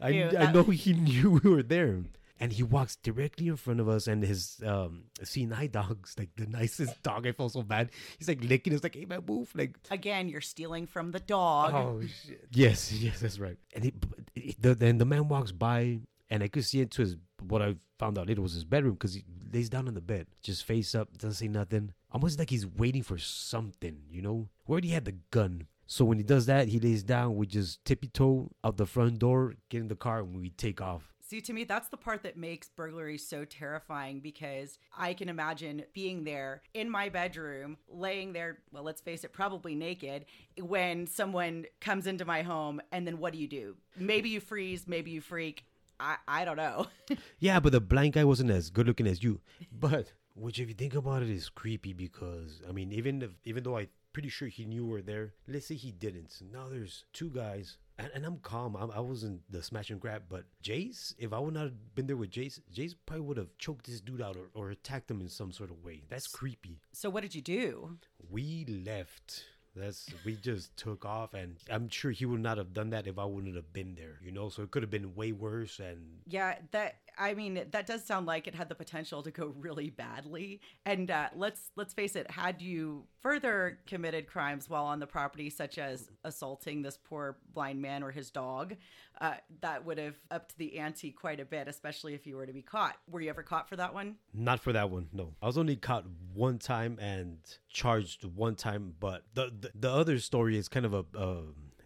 I, 0.00 0.08
Ew, 0.10 0.30
I 0.38 0.52
know 0.52 0.64
he 0.64 0.92
knew 1.08 1.40
we 1.42 1.50
were 1.50 1.62
there. 1.62 2.02
And 2.42 2.54
he 2.54 2.62
walks 2.62 2.96
directly 2.96 3.48
in 3.48 3.56
front 3.56 3.80
of 3.80 3.88
us, 3.90 4.06
and 4.06 4.22
his 4.22 4.62
um, 4.64 5.02
Seeing 5.22 5.52
Eye 5.52 5.66
dog's 5.66 6.18
like 6.18 6.30
the 6.36 6.46
nicest 6.46 7.02
dog. 7.02 7.26
I 7.26 7.32
feel 7.32 7.50
so 7.50 7.60
bad. 7.60 7.90
He's 8.18 8.28
like 8.28 8.42
licking 8.42 8.72
us, 8.72 8.82
like, 8.82 8.94
"Hey, 8.94 9.04
man, 9.04 9.20
move!" 9.28 9.52
Like 9.54 9.76
again, 9.90 10.26
you're 10.26 10.40
stealing 10.40 10.86
from 10.86 11.10
the 11.10 11.20
dog. 11.20 11.74
Oh 11.74 12.00
shit! 12.00 12.46
Yes, 12.50 12.92
yes, 12.92 13.20
that's 13.20 13.38
right. 13.38 13.58
And 13.74 13.84
he, 13.84 14.56
the, 14.58 14.74
then 14.74 14.96
the 14.96 15.04
man 15.04 15.28
walks 15.28 15.52
by, 15.52 15.98
and 16.30 16.42
I 16.42 16.48
could 16.48 16.64
see 16.64 16.80
into 16.80 17.02
his 17.02 17.16
what 17.46 17.60
I 17.60 17.74
found 17.98 18.18
out 18.18 18.26
later 18.26 18.40
was 18.40 18.54
his 18.54 18.64
bedroom 18.64 18.94
because 18.94 19.12
he 19.12 19.24
lays 19.52 19.68
down 19.68 19.86
on 19.86 19.92
the 19.92 20.00
bed, 20.00 20.26
just 20.42 20.64
face 20.64 20.94
up, 20.94 21.18
doesn't 21.18 21.34
say 21.34 21.48
nothing. 21.48 21.92
Almost 22.12 22.38
like 22.38 22.50
he's 22.50 22.66
waiting 22.66 23.02
for 23.02 23.18
something, 23.18 24.02
you 24.10 24.22
know? 24.22 24.48
We 24.66 24.72
already 24.72 24.88
had 24.88 25.04
the 25.04 25.16
gun. 25.30 25.66
So 25.86 26.04
when 26.04 26.18
he 26.18 26.24
does 26.24 26.46
that, 26.46 26.68
he 26.68 26.78
lays 26.78 27.02
down. 27.02 27.36
We 27.36 27.46
just 27.46 27.84
tippy 27.84 28.08
toe 28.08 28.50
out 28.64 28.76
the 28.76 28.86
front 28.86 29.18
door, 29.18 29.54
get 29.68 29.80
in 29.80 29.88
the 29.88 29.96
car, 29.96 30.20
and 30.20 30.36
we 30.36 30.50
take 30.50 30.80
off. 30.80 31.12
See, 31.30 31.40
to 31.42 31.52
me, 31.52 31.62
that's 31.62 31.88
the 31.88 31.96
part 31.96 32.24
that 32.24 32.36
makes 32.36 32.68
burglary 32.68 33.16
so 33.16 33.44
terrifying 33.44 34.18
because 34.18 34.78
I 34.96 35.14
can 35.14 35.28
imagine 35.28 35.84
being 35.94 36.24
there 36.24 36.62
in 36.74 36.90
my 36.90 37.08
bedroom, 37.08 37.76
laying 37.88 38.32
there, 38.32 38.58
well, 38.72 38.82
let's 38.82 39.00
face 39.00 39.22
it, 39.22 39.32
probably 39.32 39.76
naked, 39.76 40.24
when 40.60 41.06
someone 41.06 41.66
comes 41.80 42.08
into 42.08 42.24
my 42.24 42.42
home. 42.42 42.80
And 42.90 43.06
then 43.06 43.18
what 43.18 43.32
do 43.32 43.38
you 43.38 43.46
do? 43.46 43.76
Maybe 43.96 44.30
you 44.30 44.40
freeze, 44.40 44.88
maybe 44.88 45.12
you 45.12 45.20
freak. 45.20 45.64
I, 46.00 46.16
I 46.26 46.44
don't 46.44 46.56
know. 46.56 46.86
yeah, 47.38 47.60
but 47.60 47.70
the 47.70 47.80
blind 47.80 48.14
guy 48.14 48.24
wasn't 48.24 48.50
as 48.50 48.70
good 48.70 48.88
looking 48.88 49.06
as 49.06 49.22
you. 49.22 49.40
But 49.70 50.12
which, 50.34 50.60
if 50.60 50.68
you 50.68 50.74
think 50.74 50.94
about 50.94 51.22
it, 51.22 51.30
is 51.30 51.48
creepy 51.48 51.92
because 51.92 52.62
I 52.68 52.72
mean, 52.72 52.92
even 52.92 53.22
if 53.22 53.30
even 53.44 53.62
though 53.62 53.78
I 53.78 53.88
pretty 54.12 54.28
sure 54.28 54.48
he 54.48 54.64
knew 54.64 54.86
we 54.86 54.98
are 54.98 55.02
there. 55.02 55.34
Let's 55.46 55.66
say 55.66 55.74
he 55.74 55.92
didn't. 55.92 56.40
Now 56.52 56.66
there's 56.70 57.04
two 57.12 57.30
guys, 57.30 57.78
and, 57.98 58.10
and 58.14 58.24
I'm 58.24 58.38
calm. 58.38 58.76
I'm, 58.76 58.90
I 58.90 59.00
was 59.00 59.24
not 59.24 59.38
the 59.48 59.62
smash 59.62 59.90
and 59.90 60.00
grab, 60.00 60.24
but 60.28 60.44
Jace, 60.62 61.14
if 61.18 61.32
I 61.32 61.38
would 61.38 61.54
not 61.54 61.64
have 61.64 61.94
been 61.94 62.06
there 62.06 62.16
with 62.16 62.30
Jace, 62.30 62.60
Jace 62.74 62.94
probably 63.06 63.26
would 63.26 63.36
have 63.36 63.56
choked 63.58 63.86
this 63.86 64.00
dude 64.00 64.22
out 64.22 64.36
or, 64.36 64.48
or 64.54 64.70
attacked 64.70 65.10
him 65.10 65.20
in 65.20 65.28
some 65.28 65.52
sort 65.52 65.70
of 65.70 65.84
way. 65.84 66.02
That's 66.08 66.26
creepy. 66.26 66.80
So 66.92 67.10
what 67.10 67.22
did 67.22 67.34
you 67.34 67.42
do? 67.42 67.98
We 68.30 68.64
left. 68.66 69.44
That's 69.76 70.12
we 70.24 70.34
just 70.34 70.76
took 70.76 71.04
off, 71.04 71.32
and 71.32 71.56
I'm 71.70 71.88
sure 71.88 72.10
he 72.10 72.26
would 72.26 72.40
not 72.40 72.58
have 72.58 72.74
done 72.74 72.90
that 72.90 73.06
if 73.06 73.20
I 73.20 73.24
wouldn't 73.24 73.54
have 73.54 73.72
been 73.72 73.94
there. 73.94 74.18
You 74.20 74.32
know, 74.32 74.48
so 74.48 74.62
it 74.62 74.72
could 74.72 74.82
have 74.82 74.90
been 74.90 75.14
way 75.14 75.30
worse. 75.30 75.78
And 75.78 76.22
yeah, 76.26 76.56
that 76.72 76.96
I 77.20 77.34
mean, 77.34 77.62
that 77.70 77.86
does 77.86 78.02
sound 78.02 78.26
like 78.26 78.46
it 78.46 78.54
had 78.54 78.70
the 78.70 78.74
potential 78.74 79.22
to 79.22 79.30
go 79.30 79.52
really 79.58 79.90
badly. 79.90 80.62
And 80.86 81.10
uh, 81.10 81.28
let's 81.36 81.70
let's 81.76 81.92
face 81.92 82.16
it, 82.16 82.30
had 82.30 82.62
you 82.62 83.04
further 83.20 83.78
committed 83.86 84.26
crimes 84.26 84.70
while 84.70 84.86
on 84.86 85.00
the 85.00 85.06
property, 85.06 85.50
such 85.50 85.76
as 85.76 86.08
assaulting 86.24 86.80
this 86.80 86.96
poor 86.96 87.36
blind 87.52 87.82
man 87.82 88.02
or 88.02 88.10
his 88.10 88.30
dog, 88.30 88.74
uh, 89.20 89.34
that 89.60 89.84
would 89.84 89.98
have 89.98 90.16
upped 90.30 90.56
the 90.56 90.78
ante 90.78 91.10
quite 91.10 91.40
a 91.40 91.44
bit, 91.44 91.68
especially 91.68 92.14
if 92.14 92.26
you 92.26 92.36
were 92.36 92.46
to 92.46 92.54
be 92.54 92.62
caught. 92.62 92.96
Were 93.06 93.20
you 93.20 93.28
ever 93.28 93.42
caught 93.42 93.68
for 93.68 93.76
that 93.76 93.92
one? 93.92 94.16
Not 94.32 94.60
for 94.60 94.72
that 94.72 94.88
one. 94.88 95.08
No, 95.12 95.34
I 95.42 95.46
was 95.46 95.58
only 95.58 95.76
caught 95.76 96.06
one 96.32 96.58
time 96.58 96.98
and 96.98 97.36
charged 97.68 98.24
one 98.24 98.54
time. 98.54 98.94
But 98.98 99.24
the 99.34 99.52
the, 99.60 99.70
the 99.74 99.90
other 99.90 100.18
story 100.18 100.56
is 100.56 100.68
kind 100.68 100.86
of 100.86 100.94
a. 100.94 101.04
a 101.14 101.42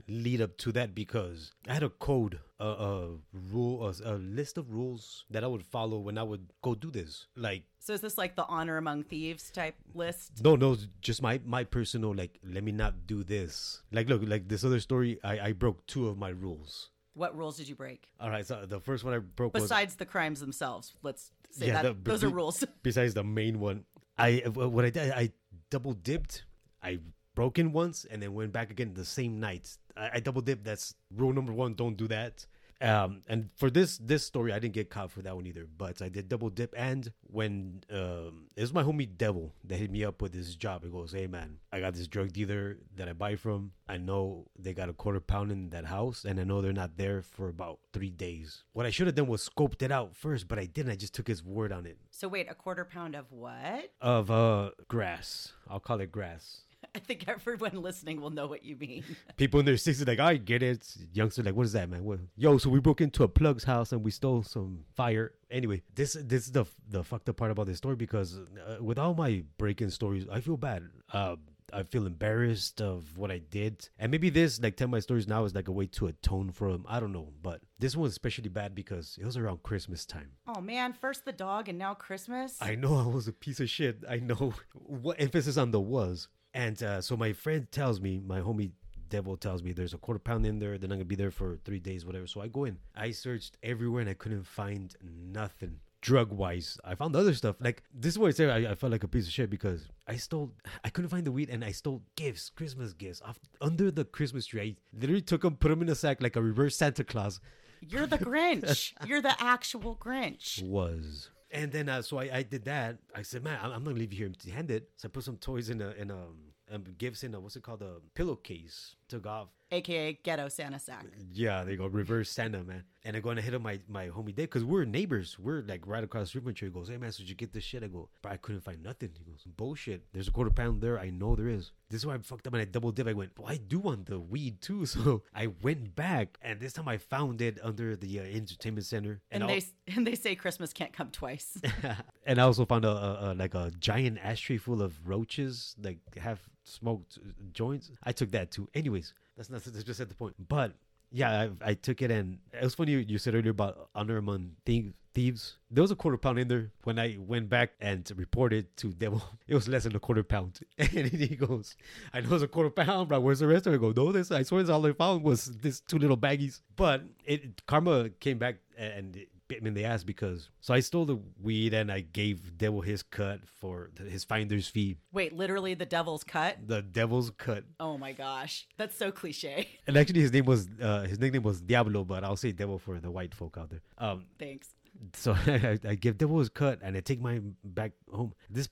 lead 0.08 0.40
up 0.40 0.56
to 0.58 0.72
that 0.72 0.94
because 0.94 1.52
I 1.68 1.74
had 1.74 1.82
a 1.82 1.88
code, 1.88 2.40
a, 2.60 2.66
a 2.66 3.08
rule, 3.32 3.86
a, 3.86 4.14
a, 4.14 4.16
list 4.16 4.58
of 4.58 4.72
rules 4.72 5.24
that 5.30 5.44
I 5.44 5.46
would 5.46 5.64
follow 5.64 5.98
when 5.98 6.18
I 6.18 6.22
would 6.22 6.46
go 6.62 6.74
do 6.74 6.90
this. 6.90 7.26
Like, 7.36 7.64
so 7.78 7.92
is 7.92 8.00
this 8.00 8.18
like 8.18 8.36
the 8.36 8.44
honor 8.46 8.76
among 8.76 9.04
thieves 9.04 9.50
type 9.50 9.76
list? 9.94 10.42
No, 10.42 10.56
no, 10.56 10.76
just 11.00 11.22
my 11.22 11.40
my 11.44 11.64
personal 11.64 12.14
like. 12.14 12.38
Let 12.44 12.64
me 12.64 12.72
not 12.72 13.06
do 13.06 13.24
this. 13.24 13.82
Like, 13.92 14.08
look, 14.08 14.22
like 14.26 14.48
this 14.48 14.64
other 14.64 14.80
story, 14.80 15.18
I 15.24 15.40
I 15.40 15.52
broke 15.52 15.86
two 15.86 16.08
of 16.08 16.18
my 16.18 16.30
rules. 16.30 16.90
What 17.14 17.36
rules 17.36 17.56
did 17.56 17.68
you 17.68 17.76
break? 17.76 18.08
All 18.18 18.28
right, 18.28 18.44
so 18.44 18.66
the 18.66 18.80
first 18.80 19.04
one 19.04 19.14
I 19.14 19.18
broke 19.18 19.52
besides 19.52 19.92
was, 19.92 19.96
the 19.96 20.06
crimes 20.06 20.40
themselves. 20.40 20.92
Let's 21.02 21.30
say 21.50 21.68
yeah, 21.68 21.82
that 21.82 22.04
the, 22.04 22.10
those 22.10 22.24
are 22.24 22.28
rules. 22.28 22.64
Besides 22.82 23.14
the 23.14 23.22
main 23.22 23.60
one, 23.60 23.84
I 24.18 24.42
uh, 24.44 24.68
what 24.68 24.84
I 24.84 24.90
did, 24.90 25.12
I 25.12 25.30
double 25.70 25.92
dipped. 25.92 26.44
I 26.82 26.98
broke 27.34 27.58
in 27.58 27.72
once 27.72 28.04
and 28.04 28.22
then 28.22 28.34
went 28.34 28.52
back 28.52 28.70
again 28.70 28.94
the 28.94 29.04
same 29.04 29.40
night. 29.40 29.76
I, 29.96 30.10
I 30.14 30.20
double 30.20 30.42
dip. 30.42 30.64
That's 30.64 30.94
rule 31.14 31.32
number 31.32 31.52
one. 31.52 31.74
Don't 31.74 31.96
do 31.96 32.08
that. 32.08 32.46
Um, 32.80 33.22
and 33.28 33.50
for 33.56 33.70
this 33.70 33.98
this 33.98 34.26
story, 34.26 34.52
I 34.52 34.58
didn't 34.58 34.74
get 34.74 34.90
caught 34.90 35.10
for 35.10 35.22
that 35.22 35.34
one 35.34 35.46
either. 35.46 35.66
But 35.78 36.02
I 36.02 36.08
did 36.08 36.28
double 36.28 36.50
dip. 36.50 36.74
And 36.76 37.10
when 37.22 37.82
um, 37.90 38.48
it 38.56 38.60
was 38.60 38.72
my 38.72 38.82
homie 38.82 39.08
Devil 39.16 39.54
that 39.64 39.76
hit 39.76 39.90
me 39.90 40.04
up 40.04 40.20
with 40.20 40.32
this 40.32 40.54
job. 40.54 40.84
He 40.84 40.90
goes, 40.90 41.12
"Hey 41.12 41.26
man, 41.26 41.58
I 41.72 41.80
got 41.80 41.94
this 41.94 42.08
drug 42.08 42.32
dealer 42.32 42.78
that 42.96 43.08
I 43.08 43.12
buy 43.12 43.36
from. 43.36 43.72
I 43.88 43.96
know 43.96 44.48
they 44.58 44.74
got 44.74 44.88
a 44.88 44.92
quarter 44.92 45.20
pound 45.20 45.52
in 45.52 45.70
that 45.70 45.86
house, 45.86 46.24
and 46.24 46.40
I 46.40 46.44
know 46.44 46.60
they're 46.60 46.72
not 46.72 46.96
there 46.96 47.22
for 47.22 47.48
about 47.48 47.78
three 47.92 48.10
days. 48.10 48.64
What 48.72 48.86
I 48.86 48.90
should 48.90 49.06
have 49.06 49.16
done 49.16 49.28
was 49.28 49.48
scoped 49.48 49.82
it 49.82 49.92
out 49.92 50.16
first, 50.16 50.48
but 50.48 50.58
I 50.58 50.66
didn't. 50.66 50.92
I 50.92 50.96
just 50.96 51.14
took 51.14 51.28
his 51.28 51.42
word 51.44 51.72
on 51.72 51.86
it. 51.86 51.98
So 52.10 52.28
wait, 52.28 52.50
a 52.50 52.54
quarter 52.54 52.84
pound 52.84 53.14
of 53.14 53.30
what? 53.30 53.92
Of 54.00 54.30
uh 54.30 54.70
grass. 54.88 55.52
I'll 55.70 55.80
call 55.80 56.00
it 56.00 56.12
grass. 56.12 56.62
I 56.94 57.00
think 57.00 57.24
everyone 57.26 57.82
listening 57.82 58.20
will 58.20 58.30
know 58.30 58.46
what 58.46 58.64
you 58.64 58.76
mean. 58.76 59.04
People 59.36 59.60
in 59.60 59.66
their 59.66 59.76
sixties 59.76 60.06
like, 60.06 60.20
I 60.20 60.36
get 60.36 60.62
it. 60.62 60.86
Youngster 61.12 61.42
like, 61.42 61.54
what 61.54 61.66
is 61.66 61.72
that, 61.72 61.88
man? 61.88 62.04
What? 62.04 62.20
Yo, 62.36 62.58
so 62.58 62.70
we 62.70 62.80
broke 62.80 63.00
into 63.00 63.24
a 63.24 63.28
plug's 63.28 63.64
house 63.64 63.92
and 63.92 64.04
we 64.04 64.10
stole 64.10 64.42
some 64.42 64.84
fire. 64.94 65.32
Anyway, 65.50 65.82
this 65.94 66.16
this 66.20 66.46
is 66.46 66.52
the 66.52 66.64
the 66.88 67.02
fucked 67.02 67.28
up 67.28 67.36
part 67.36 67.50
about 67.50 67.66
this 67.66 67.78
story 67.78 67.96
because 67.96 68.38
uh, 68.38 68.82
with 68.82 68.98
all 68.98 69.14
my 69.14 69.42
break-in 69.58 69.90
stories, 69.90 70.26
I 70.30 70.40
feel 70.40 70.56
bad. 70.56 70.88
Uh, 71.12 71.36
I 71.72 71.82
feel 71.82 72.06
embarrassed 72.06 72.80
of 72.80 73.18
what 73.18 73.32
I 73.32 73.38
did, 73.38 73.88
and 73.98 74.10
maybe 74.12 74.30
this 74.30 74.62
like 74.62 74.76
tell 74.76 74.86
my 74.86 75.00
stories 75.00 75.26
now 75.26 75.44
is 75.44 75.54
like 75.54 75.66
a 75.66 75.72
way 75.72 75.86
to 75.86 76.06
atone 76.06 76.52
for 76.52 76.70
them. 76.70 76.84
I 76.88 77.00
don't 77.00 77.12
know, 77.12 77.32
but 77.42 77.60
this 77.80 77.96
one's 77.96 78.12
especially 78.12 78.48
bad 78.48 78.74
because 78.74 79.18
it 79.20 79.24
was 79.24 79.36
around 79.36 79.64
Christmas 79.64 80.06
time. 80.06 80.30
Oh 80.46 80.60
man, 80.60 80.92
first 80.92 81.24
the 81.24 81.32
dog 81.32 81.68
and 81.68 81.78
now 81.78 81.94
Christmas. 81.94 82.56
I 82.60 82.76
know 82.76 82.96
I 83.04 83.06
was 83.06 83.26
a 83.26 83.32
piece 83.32 83.58
of 83.58 83.68
shit. 83.68 84.04
I 84.08 84.18
know 84.18 84.54
what 84.72 85.20
emphasis 85.20 85.56
on 85.56 85.72
the 85.72 85.80
was. 85.80 86.28
And 86.54 86.80
uh, 86.82 87.00
so 87.02 87.16
my 87.16 87.32
friend 87.32 87.70
tells 87.70 88.00
me, 88.00 88.22
my 88.24 88.40
homie 88.40 88.70
Devil 89.10 89.36
tells 89.36 89.62
me 89.62 89.72
there's 89.72 89.94
a 89.94 89.98
quarter 89.98 90.18
pound 90.18 90.46
in 90.46 90.58
there. 90.58 90.78
They're 90.78 90.88
not 90.88 90.96
gonna 90.96 91.04
be 91.04 91.14
there 91.14 91.30
for 91.30 91.58
three 91.64 91.78
days, 91.78 92.04
whatever. 92.06 92.26
So 92.26 92.40
I 92.40 92.48
go 92.48 92.64
in. 92.64 92.78
I 92.96 93.10
searched 93.10 93.56
everywhere 93.62 94.00
and 94.00 94.10
I 94.10 94.14
couldn't 94.14 94.44
find 94.44 94.94
nothing 95.02 95.78
drug 96.00 96.32
wise. 96.32 96.78
I 96.84 96.94
found 96.94 97.14
other 97.16 97.34
stuff. 97.34 97.56
Like 97.60 97.82
this 97.92 98.14
is 98.14 98.18
what 98.18 98.28
I 98.28 98.32
say. 98.32 98.50
I, 98.50 98.72
I 98.72 98.74
felt 98.74 98.92
like 98.92 99.04
a 99.04 99.08
piece 99.08 99.26
of 99.26 99.32
shit 99.32 99.50
because 99.50 99.88
I 100.06 100.16
stole. 100.16 100.52
I 100.84 100.88
couldn't 100.88 101.10
find 101.10 101.24
the 101.26 101.32
weed 101.32 101.48
and 101.50 101.64
I 101.64 101.72
stole 101.72 102.02
gifts, 102.16 102.50
Christmas 102.50 102.92
gifts, 102.92 103.22
off 103.22 103.38
under 103.60 103.90
the 103.90 104.04
Christmas 104.04 104.46
tree. 104.46 104.60
I 104.60 104.98
literally 104.98 105.22
took 105.22 105.42
them, 105.42 105.56
put 105.56 105.68
them 105.68 105.82
in 105.82 105.88
a 105.88 105.94
sack 105.94 106.22
like 106.22 106.36
a 106.36 106.42
reverse 106.42 106.76
Santa 106.76 107.04
Claus. 107.04 107.40
You're 107.80 108.06
the 108.06 108.18
Grinch. 108.18 108.92
You're 109.06 109.22
the 109.22 109.34
actual 109.40 109.96
Grinch. 109.96 110.62
Was. 110.62 111.30
And 111.54 111.70
then, 111.70 111.88
uh, 111.88 112.02
so 112.02 112.18
I, 112.18 112.38
I 112.38 112.42
did 112.42 112.64
that. 112.64 112.98
I 113.14 113.22
said, 113.22 113.44
man, 113.44 113.58
I'm, 113.62 113.70
I'm 113.72 113.84
not 113.84 113.90
gonna 113.90 114.00
leave 114.00 114.12
you 114.12 114.18
here 114.18 114.26
empty-handed. 114.26 114.86
So 114.96 115.06
I 115.06 115.10
put 115.10 115.22
some 115.22 115.36
toys 115.36 115.70
in 115.70 115.80
a 115.80 115.90
in 115.92 116.10
a 116.10 116.26
um, 116.72 116.84
gifts 116.98 117.22
in 117.22 117.34
a 117.34 117.40
what's 117.40 117.56
it 117.56 117.62
called 117.62 117.82
a 117.82 118.00
pillowcase. 118.14 118.96
Took 119.08 119.26
off. 119.26 119.48
AKA 119.70 120.18
ghetto 120.22 120.48
Santa 120.48 120.78
sack. 120.78 121.06
Yeah, 121.32 121.64
they 121.64 121.76
go 121.76 121.86
reverse 121.86 122.30
Santa, 122.30 122.62
man. 122.62 122.84
And 123.06 123.16
I 123.16 123.20
go 123.20 123.30
and 123.30 123.38
I 123.38 123.42
hit 123.42 123.54
up 123.54 123.60
my 123.60 123.80
my 123.86 124.08
homie 124.08 124.34
Dave 124.34 124.48
because 124.48 124.64
we're 124.64 124.84
neighbors. 124.84 125.38
We're 125.38 125.62
like 125.62 125.86
right 125.86 126.02
across 126.02 126.22
the 126.22 126.26
street 126.28 126.42
from 126.44 126.52
each 126.52 126.62
other. 126.62 126.70
He 126.70 126.74
goes, 126.78 126.88
hey 126.88 126.96
man, 126.96 127.12
so 127.12 127.18
did 127.22 127.28
you 127.28 127.34
get 127.34 127.52
this 127.52 127.64
shit? 127.64 127.82
I 127.82 127.88
go, 127.88 128.08
but 128.22 128.32
I 128.32 128.36
couldn't 128.38 128.62
find 128.62 128.82
nothing. 128.82 129.10
He 129.18 129.24
goes, 129.24 129.44
bullshit. 129.56 130.04
There's 130.12 130.28
a 130.28 130.30
quarter 130.30 130.50
pound 130.50 130.80
there. 130.80 130.98
I 130.98 131.10
know 131.10 131.34
there 131.36 131.48
is. 131.48 131.72
This 131.90 132.00
is 132.00 132.06
why 132.06 132.14
I 132.14 132.18
fucked 132.18 132.46
up 132.46 132.54
and 132.54 132.62
I 132.62 132.64
double 132.64 132.92
dip. 132.92 133.06
I 133.06 133.12
went, 133.12 133.38
well, 133.38 133.50
I 133.50 133.56
do 133.56 133.78
want 133.78 134.06
the 134.06 134.18
weed 134.18 134.60
too. 134.60 134.86
So 134.94 135.22
I 135.34 135.48
went 135.62 135.96
back 135.96 136.38
and 136.40 136.60
this 136.60 136.72
time 136.72 136.88
I 136.88 136.98
found 136.98 137.42
it 137.42 137.58
under 137.62 137.96
the 137.96 138.20
uh, 138.20 138.22
entertainment 138.22 138.86
center. 138.86 139.20
And, 139.30 139.42
And, 139.42 139.50
they 139.50 139.62
and 139.94 140.06
they 140.06 140.14
say 140.14 140.34
Christmas 140.34 140.72
can't 140.72 140.92
come 140.92 141.10
twice. 141.10 141.58
and 142.26 142.38
I 142.40 142.44
also 142.44 142.64
found 142.64 142.84
a, 142.84 142.90
a, 142.90 143.32
a 143.32 143.34
like 143.34 143.54
a 143.54 143.70
giant 143.78 144.18
ashtray 144.22 144.56
full 144.56 144.80
of 144.82 144.94
roaches, 145.06 145.74
like 145.82 145.98
half 146.16 146.48
smoked 146.64 147.18
joints. 147.52 147.90
I 148.02 148.12
took 148.12 148.30
that 148.30 148.50
too. 148.50 148.68
Anyways, 148.74 149.12
that's 149.36 149.50
not 149.50 149.62
that's 149.64 149.84
just 149.84 150.00
at 150.00 150.08
the 150.08 150.14
point. 150.14 150.34
But 150.48 150.74
yeah, 151.10 151.48
I, 151.62 151.70
I 151.70 151.74
took 151.74 152.02
it 152.02 152.10
and 152.10 152.38
it 152.52 152.62
was 152.62 152.74
funny 152.74 152.92
you, 152.92 152.98
you 152.98 153.18
said 153.18 153.34
earlier 153.34 153.50
about 153.50 153.88
honor 153.94 154.16
among 154.16 154.52
thieves. 154.64 154.94
Thieves. 155.14 155.58
There 155.70 155.80
was 155.80 155.92
a 155.92 155.94
quarter 155.94 156.16
pound 156.16 156.40
in 156.40 156.48
there. 156.48 156.72
When 156.82 156.98
I 156.98 157.16
went 157.20 157.48
back 157.48 157.70
and 157.80 158.10
reported 158.16 158.76
to 158.78 158.88
Devil, 158.92 159.22
it 159.46 159.54
was 159.54 159.68
less 159.68 159.84
than 159.84 159.94
a 159.94 160.00
quarter 160.00 160.24
pound. 160.24 160.58
And 160.76 161.06
he 161.06 161.36
goes, 161.36 161.76
"I 162.12 162.20
know 162.20 162.34
it's 162.34 162.42
a 162.42 162.48
quarter 162.48 162.70
pound, 162.70 163.10
but 163.10 163.22
where's 163.22 163.38
the 163.38 163.46
rest 163.46 163.68
of 163.68 163.74
it?" 163.74 163.76
I 163.76 163.78
go, 163.78 163.92
"No, 163.96 164.10
this. 164.10 164.32
I 164.32 164.42
swear, 164.42 164.64
this 164.64 164.70
all 164.70 164.84
I 164.84 164.92
found 164.92 165.22
was 165.22 165.44
this 165.58 165.78
two 165.78 165.98
little 165.98 166.16
baggies." 166.16 166.62
But 166.74 167.04
it 167.24 167.64
karma 167.64 168.08
came 168.08 168.38
back 168.38 168.56
and 168.76 169.14
it 169.14 169.28
bit 169.48 169.62
me 169.62 169.68
in 169.68 169.74
the 169.74 169.84
ass 169.84 170.04
because 170.04 170.50
so 170.60 170.74
I 170.74 170.80
stole 170.80 171.04
the 171.04 171.18
weed 171.42 171.74
and 171.74 171.90
I 171.90 172.00
gave 172.00 172.56
Devil 172.56 172.80
his 172.80 173.02
cut 173.02 173.40
for 173.46 173.90
his 174.08 174.24
finder's 174.24 174.68
fee. 174.68 174.96
Wait, 175.12 175.32
literally 175.32 175.74
the 175.74 175.86
devil's 175.86 176.24
cut? 176.24 176.56
The 176.66 176.82
Devil's 176.82 177.30
cut. 177.30 177.64
Oh 177.80 177.98
my 177.98 178.12
gosh. 178.12 178.66
That's 178.76 178.96
so 178.96 179.10
cliche. 179.10 179.68
And 179.86 179.96
actually, 179.96 180.20
his 180.20 180.32
name 180.32 180.46
was 180.46 180.68
uh, 180.80 181.02
his 181.02 181.18
nickname 181.18 181.42
was 181.42 181.60
Diablo, 181.60 182.04
but 182.04 182.24
I'll 182.24 182.36
say 182.36 182.52
Devil 182.52 182.78
for 182.78 182.98
the 183.00 183.10
white 183.10 183.34
folk 183.34 183.56
out 183.58 183.70
there. 183.70 183.82
Um, 183.98 184.24
Thanks. 184.38 184.68
so 185.12 185.32
I, 185.46 185.78
I 185.86 185.94
give 185.94 186.16
Devil 186.16 186.38
his 186.38 186.48
cut 186.48 186.78
and 186.82 186.96
I 186.96 187.00
take 187.00 187.20
mine 187.20 187.56
back 187.64 187.92
home. 188.10 188.32
This 188.48 188.68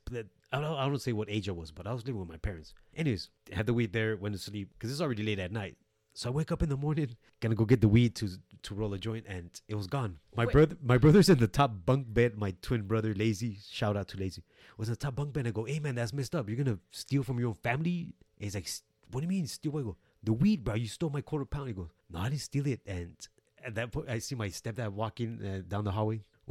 I 0.52 0.60
don't, 0.60 0.76
I 0.76 0.86
don't 0.86 1.00
say 1.00 1.12
what 1.12 1.30
age 1.30 1.48
I 1.48 1.52
was, 1.52 1.70
but 1.70 1.86
I 1.86 1.92
was 1.92 2.06
living 2.06 2.20
with 2.20 2.28
my 2.28 2.36
parents. 2.36 2.74
Anyways, 2.94 3.30
had 3.52 3.66
the 3.66 3.74
weed 3.74 3.92
there, 3.92 4.16
went 4.16 4.34
to 4.34 4.40
sleep 4.40 4.70
because 4.72 4.90
it's 4.90 5.00
already 5.00 5.22
late 5.22 5.38
at 5.38 5.52
night. 5.52 5.76
So 6.14 6.28
I 6.28 6.33
wake 6.33 6.52
up 6.52 6.62
in 6.62 6.69
the 6.69 6.76
morning, 6.76 7.16
gonna 7.40 7.54
go 7.54 7.64
get 7.64 7.81
the 7.81 7.88
weed 7.88 8.14
to 8.16 8.28
to 8.62 8.75
roll 8.75 8.92
a 8.95 8.99
joint, 8.99 9.25
and 9.26 9.50
it 9.66 9.75
was 9.75 9.87
gone. 9.87 10.19
My 10.37 10.45
Wait. 10.45 10.52
brother, 10.52 10.76
my 10.83 10.99
brother's 10.99 11.28
in 11.28 11.38
the 11.38 11.49
top 11.49 11.73
bunk 11.87 12.12
bed. 12.12 12.37
My 12.37 12.54
twin 12.61 12.83
brother, 12.83 13.14
Lazy, 13.14 13.57
shout 13.71 13.97
out 13.97 14.09
to 14.09 14.19
Lazy, 14.19 14.42
was 14.76 14.88
in 14.88 14.92
the 14.92 14.97
top 14.97 15.16
bunk 15.16 15.33
bed. 15.33 15.47
I 15.47 15.50
go, 15.50 15.64
hey 15.64 15.78
man, 15.78 15.95
that's 15.95 16.12
messed 16.12 16.35
up. 16.35 16.49
You're 16.49 16.62
gonna 16.62 16.78
steal 16.90 17.23
from 17.23 17.38
your 17.38 17.49
own 17.49 17.57
family? 17.62 18.14
And 18.37 18.45
he's 18.45 18.54
like, 18.54 18.69
what 19.11 19.21
do 19.21 19.25
you 19.25 19.28
mean 19.28 19.47
steal? 19.47 19.76
I 19.78 19.83
go, 19.83 19.97
the 20.23 20.33
weed, 20.33 20.64
bro. 20.64 20.75
You 20.75 20.87
stole 20.87 21.11
my 21.11 21.23
quarter 21.23 21.45
pound. 21.45 21.69
He 21.69 21.75
goes, 21.75 21.88
no, 22.11 22.21
I 22.21 22.28
didn't 22.28 22.42
steal 22.42 22.66
it. 22.66 22.81
And 22.87 23.16
at 23.64 23.75
that 23.76 23.92
point, 23.92 24.09
I 24.09 24.19
see 24.19 24.35
my 24.35 24.49
stepdad 24.49 24.90
walking 24.90 25.40
uh, 25.45 25.62
down 25.66 25.85
the 25.85 25.92
hallway 25.92 26.21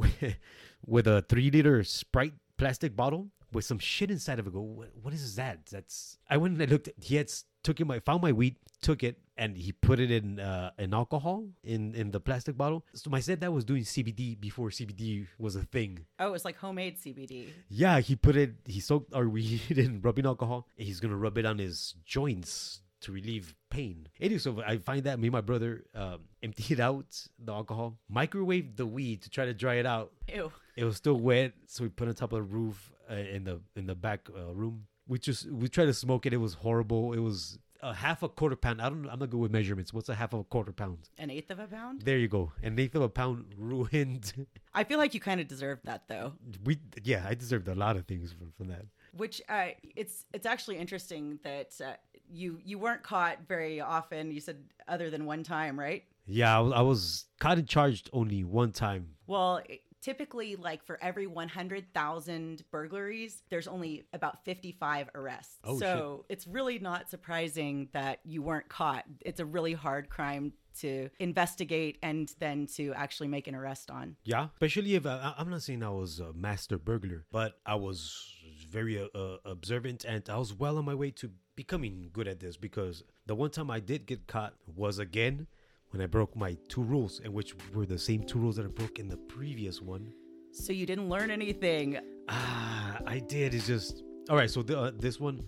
with, 0.86 1.06
a 1.06 1.22
three 1.22 1.50
liter 1.50 1.84
Sprite 1.84 2.34
plastic 2.56 2.96
bottle 2.96 3.28
with 3.52 3.64
some 3.64 3.78
shit 3.78 4.10
inside 4.10 4.38
of 4.38 4.46
it. 4.46 4.50
I 4.50 4.52
Go, 4.52 4.60
what, 4.60 4.90
what 5.00 5.14
is 5.14 5.36
that? 5.36 5.66
That's. 5.66 6.18
I 6.28 6.36
went 6.36 6.54
and 6.54 6.62
I 6.62 6.66
looked. 6.66 6.88
He 7.00 7.16
had 7.16 7.30
took 7.62 7.80
it. 7.80 7.86
My 7.86 7.98
found 8.00 8.22
my 8.22 8.32
weed, 8.32 8.56
took 8.82 9.02
it, 9.02 9.18
and 9.36 9.56
he 9.56 9.72
put 9.72 10.00
it 10.00 10.10
in 10.10 10.40
uh, 10.40 10.70
in 10.78 10.92
alcohol 10.92 11.44
in 11.64 11.94
in 11.94 12.10
the 12.10 12.20
plastic 12.20 12.56
bottle. 12.56 12.84
So 12.94 13.10
my 13.10 13.20
stepdad 13.20 13.52
was 13.52 13.64
doing 13.64 13.82
CBD 13.82 14.38
before 14.38 14.68
CBD 14.70 15.26
was 15.38 15.56
a 15.56 15.62
thing. 15.62 16.06
Oh, 16.18 16.34
it's 16.34 16.44
like 16.44 16.56
homemade 16.56 16.98
CBD. 16.98 17.48
Yeah, 17.68 18.00
he 18.00 18.16
put 18.16 18.36
it. 18.36 18.54
He 18.66 18.80
soaked 18.80 19.14
our 19.14 19.28
weed 19.36 19.70
in 19.70 20.00
rubbing 20.02 20.26
alcohol. 20.26 20.68
He's 20.76 21.00
gonna 21.00 21.16
rub 21.16 21.38
it 21.38 21.46
on 21.46 21.58
his 21.58 21.94
joints 22.04 22.80
to 23.02 23.12
relieve 23.12 23.54
pain. 23.68 24.08
Anyway, 24.20 24.38
so 24.38 24.62
I 24.64 24.78
find 24.78 25.04
that 25.04 25.18
me 25.18 25.26
and 25.28 25.32
my 25.32 25.40
brother 25.40 25.84
um, 25.94 26.20
emptied 26.42 26.80
out 26.80 27.26
the 27.38 27.52
alcohol, 27.52 27.98
microwaved 28.12 28.76
the 28.76 28.86
weed 28.86 29.22
to 29.22 29.30
try 29.30 29.44
to 29.44 29.54
dry 29.54 29.74
it 29.74 29.86
out. 29.86 30.12
Ew. 30.32 30.52
It 30.76 30.84
was 30.84 30.96
still 30.96 31.18
wet, 31.18 31.52
so 31.66 31.84
we 31.84 31.90
put 31.90 32.08
it 32.08 32.10
on 32.10 32.14
top 32.14 32.32
of 32.32 32.38
the 32.38 32.42
roof 32.42 32.92
uh, 33.10 33.14
in 33.14 33.44
the 33.44 33.60
in 33.76 33.86
the 33.86 33.94
back 33.94 34.28
uh, 34.34 34.54
room. 34.54 34.86
We 35.06 35.18
just 35.18 35.50
we 35.50 35.68
tried 35.68 35.86
to 35.86 35.94
smoke 35.94 36.26
it. 36.26 36.32
It 36.32 36.38
was 36.38 36.54
horrible. 36.54 37.12
It 37.12 37.18
was 37.18 37.58
a 37.82 37.92
half 37.92 38.22
a 38.22 38.28
quarter 38.28 38.56
pound. 38.56 38.80
I 38.80 38.88
don't. 38.88 39.08
I'm 39.08 39.18
not 39.18 39.30
good 39.30 39.40
with 39.40 39.50
measurements. 39.50 39.92
What's 39.92 40.08
a 40.08 40.14
half 40.14 40.32
of 40.32 40.40
a 40.40 40.44
quarter 40.44 40.72
pound? 40.72 41.08
An 41.18 41.30
eighth 41.30 41.50
of 41.50 41.58
a 41.58 41.66
pound? 41.66 42.02
There 42.02 42.18
you 42.18 42.28
go. 42.28 42.52
An 42.62 42.78
eighth 42.78 42.94
of 42.94 43.02
a 43.02 43.08
pound 43.08 43.46
ruined. 43.58 44.32
I 44.74 44.84
feel 44.84 44.98
like 44.98 45.14
you 45.14 45.20
kind 45.20 45.40
of 45.40 45.48
deserved 45.48 45.84
that 45.84 46.04
though. 46.08 46.34
we 46.64 46.78
yeah, 47.02 47.24
I 47.28 47.34
deserved 47.34 47.68
a 47.68 47.74
lot 47.74 47.96
of 47.96 48.06
things 48.06 48.32
from, 48.32 48.52
from 48.56 48.68
that. 48.68 48.86
Which 49.14 49.42
uh, 49.48 49.68
it's 49.96 50.24
it's 50.32 50.46
actually 50.46 50.78
interesting 50.78 51.38
that 51.42 51.72
uh, 51.84 51.94
you 52.30 52.60
you 52.64 52.78
weren't 52.78 53.02
caught 53.02 53.38
very 53.48 53.80
often. 53.80 54.30
You 54.30 54.40
said 54.40 54.58
other 54.88 55.10
than 55.10 55.26
one 55.26 55.42
time, 55.42 55.78
right? 55.78 56.04
Yeah, 56.24 56.56
I 56.56 56.60
was, 56.60 56.72
I 56.72 56.80
was 56.82 57.24
caught 57.40 57.58
and 57.58 57.66
charged 57.66 58.08
only 58.12 58.44
one 58.44 58.70
time. 58.70 59.08
Well, 59.26 59.60
typically, 60.02 60.56
like 60.56 60.84
for 60.84 60.98
every 61.00 61.26
100,000 61.26 62.64
burglaries, 62.70 63.42
there's 63.48 63.68
only 63.68 64.04
about 64.12 64.44
55 64.44 65.10
arrests. 65.14 65.58
Oh, 65.64 65.78
so 65.78 66.26
it's 66.28 66.46
really 66.46 66.78
not 66.78 67.08
surprising 67.08 67.88
that 67.92 68.18
you 68.24 68.42
weren't 68.42 68.68
caught. 68.68 69.04
It's 69.20 69.40
a 69.40 69.46
really 69.46 69.72
hard 69.72 70.10
crime 70.10 70.52
to 70.80 71.10
investigate 71.18 71.98
and 72.02 72.34
then 72.38 72.66
to 72.66 72.92
actually 72.94 73.28
make 73.28 73.46
an 73.46 73.54
arrest 73.54 73.90
on. 73.90 74.16
Yeah, 74.24 74.48
especially 74.54 74.94
if 74.94 75.06
I, 75.06 75.34
I'm 75.36 75.50
not 75.50 75.62
saying 75.62 75.82
I 75.82 75.90
was 75.90 76.18
a 76.18 76.32
master 76.32 76.78
burglar, 76.78 77.24
but 77.30 77.58
I 77.64 77.76
was 77.76 78.34
very 78.68 78.98
uh, 78.98 79.06
uh, 79.14 79.36
observant 79.44 80.04
and 80.04 80.28
I 80.28 80.38
was 80.38 80.54
well 80.54 80.78
on 80.78 80.84
my 80.84 80.94
way 80.94 81.10
to 81.12 81.30
becoming 81.56 82.08
good 82.12 82.26
at 82.26 82.40
this 82.40 82.56
because 82.56 83.02
the 83.26 83.34
one 83.34 83.50
time 83.50 83.70
I 83.70 83.80
did 83.80 84.06
get 84.06 84.26
caught 84.26 84.54
was 84.66 84.98
again 84.98 85.46
when 85.92 86.00
I 86.02 86.06
broke 86.06 86.34
my 86.34 86.56
two 86.68 86.82
rules, 86.82 87.20
and 87.22 87.32
which 87.32 87.54
were 87.74 87.86
the 87.86 87.98
same 87.98 88.22
two 88.24 88.38
rules 88.38 88.56
that 88.56 88.64
I 88.64 88.68
broke 88.68 88.98
in 88.98 89.08
the 89.08 89.16
previous 89.16 89.80
one. 89.80 90.12
So 90.52 90.72
you 90.72 90.86
didn't 90.86 91.08
learn 91.08 91.30
anything. 91.30 91.98
Ah, 92.28 92.98
I 93.06 93.18
did. 93.18 93.54
It's 93.54 93.66
just 93.66 94.02
all 94.30 94.36
right. 94.36 94.50
So 94.50 94.62
the, 94.62 94.78
uh, 94.78 94.90
this 94.94 95.18
one, 95.20 95.44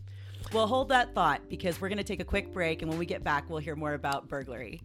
Well, 0.53 0.67
hold 0.67 0.89
that 0.91 1.15
thought 1.15 1.49
because 1.49 1.81
we're 1.81 1.89
going 1.89 1.99
to 1.99 2.05
take 2.05 2.21
a 2.21 2.25
quick 2.25 2.53
break. 2.53 2.83
And 2.83 2.91
when 2.91 2.99
we 2.99 3.07
get 3.07 3.23
back, 3.25 3.49
we'll 3.49 3.59
hear 3.59 3.77
more 3.77 3.95
about 3.95 4.29
burglary. 4.29 4.81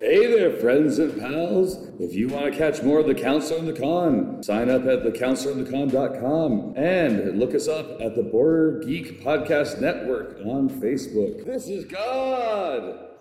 Hey 0.00 0.26
there, 0.26 0.56
friends 0.56 0.98
and 0.98 1.20
pals. 1.20 1.76
If 2.00 2.12
you 2.12 2.26
want 2.26 2.52
to 2.52 2.58
catch 2.58 2.82
more 2.82 2.98
of 2.98 3.06
The 3.06 3.14
Counselor 3.14 3.60
and 3.60 3.68
the 3.68 3.72
Con, 3.80 4.42
sign 4.42 4.68
up 4.68 4.84
at 4.84 5.04
thecounselorandthecon.com 5.04 6.74
and 6.76 7.38
look 7.38 7.54
us 7.54 7.68
up 7.68 8.00
at 8.00 8.16
the 8.16 8.24
Border 8.24 8.80
Geek 8.84 9.22
Podcast 9.22 9.80
Network 9.80 10.38
on 10.44 10.68
Facebook. 10.68 11.44
This 11.46 11.68
is 11.68 11.84
God. 11.84 13.11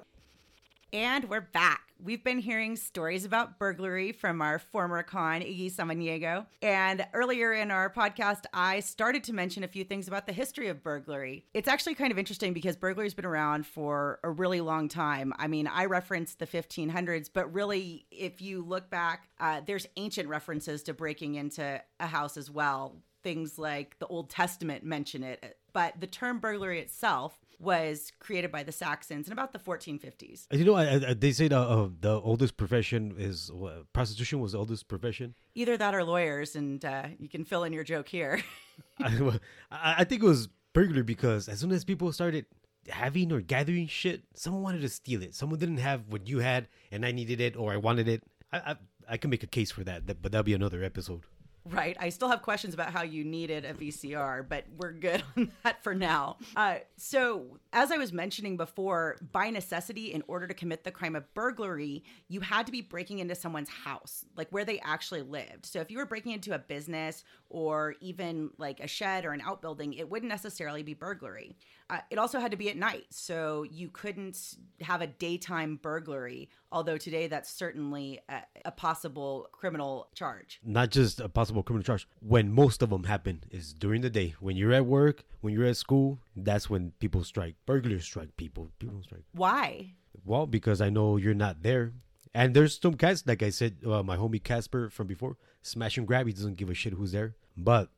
And 0.94 1.30
we're 1.30 1.42
back 1.42 1.92
We've 2.04 2.24
been 2.24 2.40
hearing 2.40 2.78
stories 2.78 3.26
about 3.26 3.60
burglary 3.60 4.12
from 4.12 4.42
our 4.42 4.58
former 4.58 5.04
con, 5.04 5.42
Iggy 5.42 5.72
Samaniego. 5.72 6.48
And 6.64 7.06
earlier 7.14 7.54
in 7.54 7.70
our 7.70 7.92
podcast, 7.92 8.46
I 8.54 8.80
started 8.80 9.24
to 9.26 9.34
mention 9.34 9.64
a 9.64 9.68
few 9.68 9.84
things 9.84 10.08
about 10.08 10.26
the 10.26 10.34
history 10.34 10.68
of 10.70 10.82
burglary. 10.82 11.46
It's 11.54 11.68
actually 11.68 11.94
kind 11.94 12.12
of 12.12 12.18
interesting 12.18 12.54
because 12.54 12.76
burglary's 12.76 13.14
been 13.14 13.26
around 13.26 13.68
for 13.68 14.20
a 14.24 14.32
really 14.32 14.62
long 14.62 14.88
time. 14.88 15.32
I 15.38 15.48
mean, 15.48 15.68
I 15.68 15.86
referenced 15.86 16.40
the 16.40 16.48
1500s, 16.48 17.30
but 17.32 17.54
really, 17.54 18.08
if 18.10 18.42
you 18.42 18.64
look 18.64 18.90
back, 18.90 19.30
uh, 19.40 19.62
there's 19.64 19.86
ancient 19.96 20.28
references 20.28 20.82
to 20.84 20.96
breaking 20.96 21.36
into 21.36 21.82
a 22.00 22.08
house 22.08 22.36
as 22.36 22.50
well. 22.50 22.96
Things 23.22 23.60
like 23.60 24.00
the 24.00 24.08
Old 24.08 24.32
Testament 24.32 24.84
mention 24.84 25.22
it, 25.22 25.58
but 25.74 26.00
the 26.00 26.08
term 26.08 26.40
burglary 26.40 26.80
itself 26.80 27.38
was 27.62 28.12
created 28.20 28.51
by 28.51 28.63
the 28.63 28.72
Saxons 28.72 29.28
in 29.28 29.34
about 29.34 29.54
the 29.54 29.60
1450s. 29.60 30.48
You 30.51 30.66
know, 30.66 30.74
I, 30.74 31.10
I, 31.10 31.13
they 31.13 31.32
say 31.32 31.48
the 31.48 31.60
uh, 31.60 31.90
the 32.00 32.20
oldest 32.20 32.58
profession 32.58 33.16
is 33.18 33.51
uh, 33.51 33.84
prostitution 33.94 34.40
was 34.40 34.54
the 34.54 34.58
oldest 34.58 34.88
profession. 34.88 35.36
Either 35.56 35.78
that 35.78 35.94
or 35.94 36.04
lawyers, 36.04 36.56
and 36.56 36.84
uh, 36.84 37.08
you 37.20 37.30
can 37.30 37.46
fill 37.46 37.63
in 37.63 37.74
your 37.74 37.84
joke 37.84 38.08
here. 38.08 38.42
I, 39.00 39.40
I 39.72 40.04
think 40.04 40.24
it 40.24 40.25
was 40.25 40.50
burglary 40.74 41.04
because 41.04 41.48
as 41.48 41.60
soon 41.60 41.72
as 41.72 41.86
people 41.86 42.12
started 42.12 42.46
having 42.90 43.32
or 43.32 43.42
gathering 43.42 43.88
shit, 43.88 44.24
someone 44.34 44.63
wanted 44.63 44.82
to 44.82 44.90
steal 44.90 45.22
it. 45.22 45.36
Someone 45.36 45.60
didn't 45.60 45.78
have 45.78 46.08
what 46.08 46.28
you 46.28 46.40
had, 46.40 46.68
and 46.92 47.06
I 47.06 47.12
needed 47.12 47.40
it 47.40 47.56
or 47.56 47.72
I 47.72 47.78
wanted 47.78 48.08
it. 48.08 48.24
I 48.51 48.58
I, 48.58 48.75
I 49.10 49.18
can 49.18 49.30
make 49.30 49.44
a 49.44 49.48
case 49.48 49.72
for 49.72 49.84
that, 49.84 50.06
but 50.06 50.32
that'll 50.32 50.44
be 50.44 50.54
another 50.54 50.84
episode. 50.84 51.24
Right. 51.63 51.96
I 52.00 52.10
still 52.10 52.30
have 52.30 52.41
questions 52.41 52.74
about 52.74 52.91
how 52.91 53.03
you 53.03 53.24
needed 53.24 53.65
a 53.65 53.74
VCR, 53.74 54.48
but 54.48 54.65
we're 54.77 54.94
good 54.94 55.22
on 55.38 55.51
that 55.63 55.84
for 55.84 55.94
now. 55.94 56.38
Uh, 56.56 56.77
so, 56.98 57.60
as 57.72 57.91
I 57.91 57.98
was 57.98 58.12
mentioning 58.12 58.58
before, 58.58 59.18
by 59.32 59.51
necessity, 59.51 60.12
in 60.12 60.24
order 60.27 60.48
to 60.48 60.56
commit 60.56 60.84
the 60.84 60.91
crime 60.91 61.15
of 61.15 61.32
burglary, 61.36 62.03
you 62.30 62.39
had 62.39 62.65
to 62.65 62.72
be 62.72 62.82
breaking 62.82 63.20
into 63.20 63.36
someone's 63.36 63.70
house, 63.70 64.25
like 64.36 64.50
where 64.50 64.65
they 64.65 64.80
actually 64.80 65.22
lived. 65.22 65.68
So, 65.68 65.80
if 65.82 65.91
you 65.91 66.00
were 66.00 66.06
breaking 66.08 66.32
into 66.32 66.56
a 66.56 66.60
business 66.60 67.24
or 67.50 67.96
even 68.01 68.50
like 68.58 68.80
a 68.80 68.88
shed 68.88 69.24
or 69.24 69.32
an 69.32 69.41
outbuilding, 69.41 69.94
it 69.94 70.10
wouldn't 70.10 70.32
necessarily 70.32 70.82
be 70.82 70.96
burglary. 70.96 71.56
Uh, 71.92 72.00
it 72.10 72.18
also 72.18 72.40
had 72.40 72.52
to 72.52 72.58
be 72.58 72.70
at 72.70 72.78
night, 72.78 73.06
so 73.10 73.64
you 73.64 73.90
couldn't 73.90 74.56
have 74.80 75.02
a 75.02 75.08
daytime 75.08 75.78
burglary. 75.82 76.50
Although 76.72 76.98
today 76.98 77.28
that's 77.28 77.52
certainly 77.52 78.22
a, 78.30 78.44
a, 78.64 78.72
possible 78.72 79.50
criminal 79.52 80.08
charge. 80.16 80.62
Not 80.64 80.90
just 80.90 81.20
a 81.20 81.28
possible 81.28 81.64
criminal 81.64 81.84
charge. 81.84 82.08
When 82.22 82.50
most 82.50 82.82
of 82.82 82.92
them 82.92 83.04
happen 83.04 83.44
is 83.52 83.74
during 83.74 84.02
the 84.02 84.10
day. 84.10 84.36
When 84.40 84.56
you're 84.56 84.72
at 84.72 84.86
work, 84.86 85.26
when 85.42 85.54
you're 85.54 85.66
at 85.66 85.76
school, 85.76 86.20
that's 86.34 86.70
when 86.70 86.94
people 87.00 87.26
strike. 87.26 87.56
Burglars 87.66 88.06
strike 88.06 88.38
people. 88.38 88.72
People 88.80 89.04
strike. 89.04 89.26
Why? 89.34 89.92
Well, 90.24 90.48
because 90.48 90.80
I 90.80 90.90
know 90.90 91.18
you're 91.18 91.34
not 91.34 91.62
there. 91.62 91.92
And 92.34 92.54
there's 92.54 92.80
some 92.80 92.94
guys, 92.94 93.28
like 93.28 93.44
I 93.44 93.50
said, 93.50 93.80
uh, 93.86 94.02
my 94.02 94.16
homie 94.16 94.42
Casper 94.42 94.90
from 94.90 95.08
before, 95.08 95.36
smash 95.62 95.98
and 95.98 96.08
grab. 96.08 96.26
He 96.26 96.32
doesn't 96.32 96.56
give 96.56 96.70
a 96.70 96.74
shit 96.74 96.94
who's 96.94 97.12
there. 97.12 97.36
But 97.58 97.90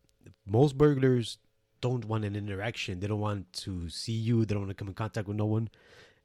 most 0.48 0.80
burglars 0.80 1.38
don't 1.84 2.06
want 2.06 2.24
an 2.24 2.36
interaction. 2.36 3.00
They 3.00 3.08
don't 3.08 3.20
want 3.20 3.52
to 3.66 3.90
see 3.90 4.14
you. 4.28 4.46
They 4.46 4.54
don't 4.54 4.64
want 4.64 4.76
to 4.76 4.82
come 4.82 4.88
in 4.88 4.94
contact 4.94 5.28
with 5.28 5.38
no 5.38 5.46
one. 5.46 5.70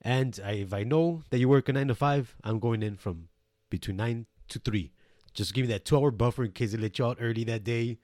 And 0.01 0.39
I, 0.45 0.53
if 0.67 0.73
I 0.73 0.85
know 0.85 1.25
that 1.31 1.39
you 1.39 1.49
work 1.49 1.69
a 1.69 1.73
nine 1.73 1.89
to 1.89 1.95
five, 1.95 2.37
I'm 2.45 2.61
going 2.61 2.83
in 2.83 2.97
from 2.97 3.29
between 3.69 3.97
nine 3.97 4.27
to 4.51 4.61
three. 4.61 4.93
Just 5.35 5.55
give 5.55 5.65
me 5.67 5.73
that 5.73 5.85
two 5.85 5.97
hour 5.99 6.13
buffer 6.13 6.45
in 6.45 6.53
case 6.53 6.71
they 6.73 6.79
let 6.79 6.99
you 6.99 7.07
out 7.07 7.19
early 7.21 7.45
that 7.45 7.65
day. 7.65 7.99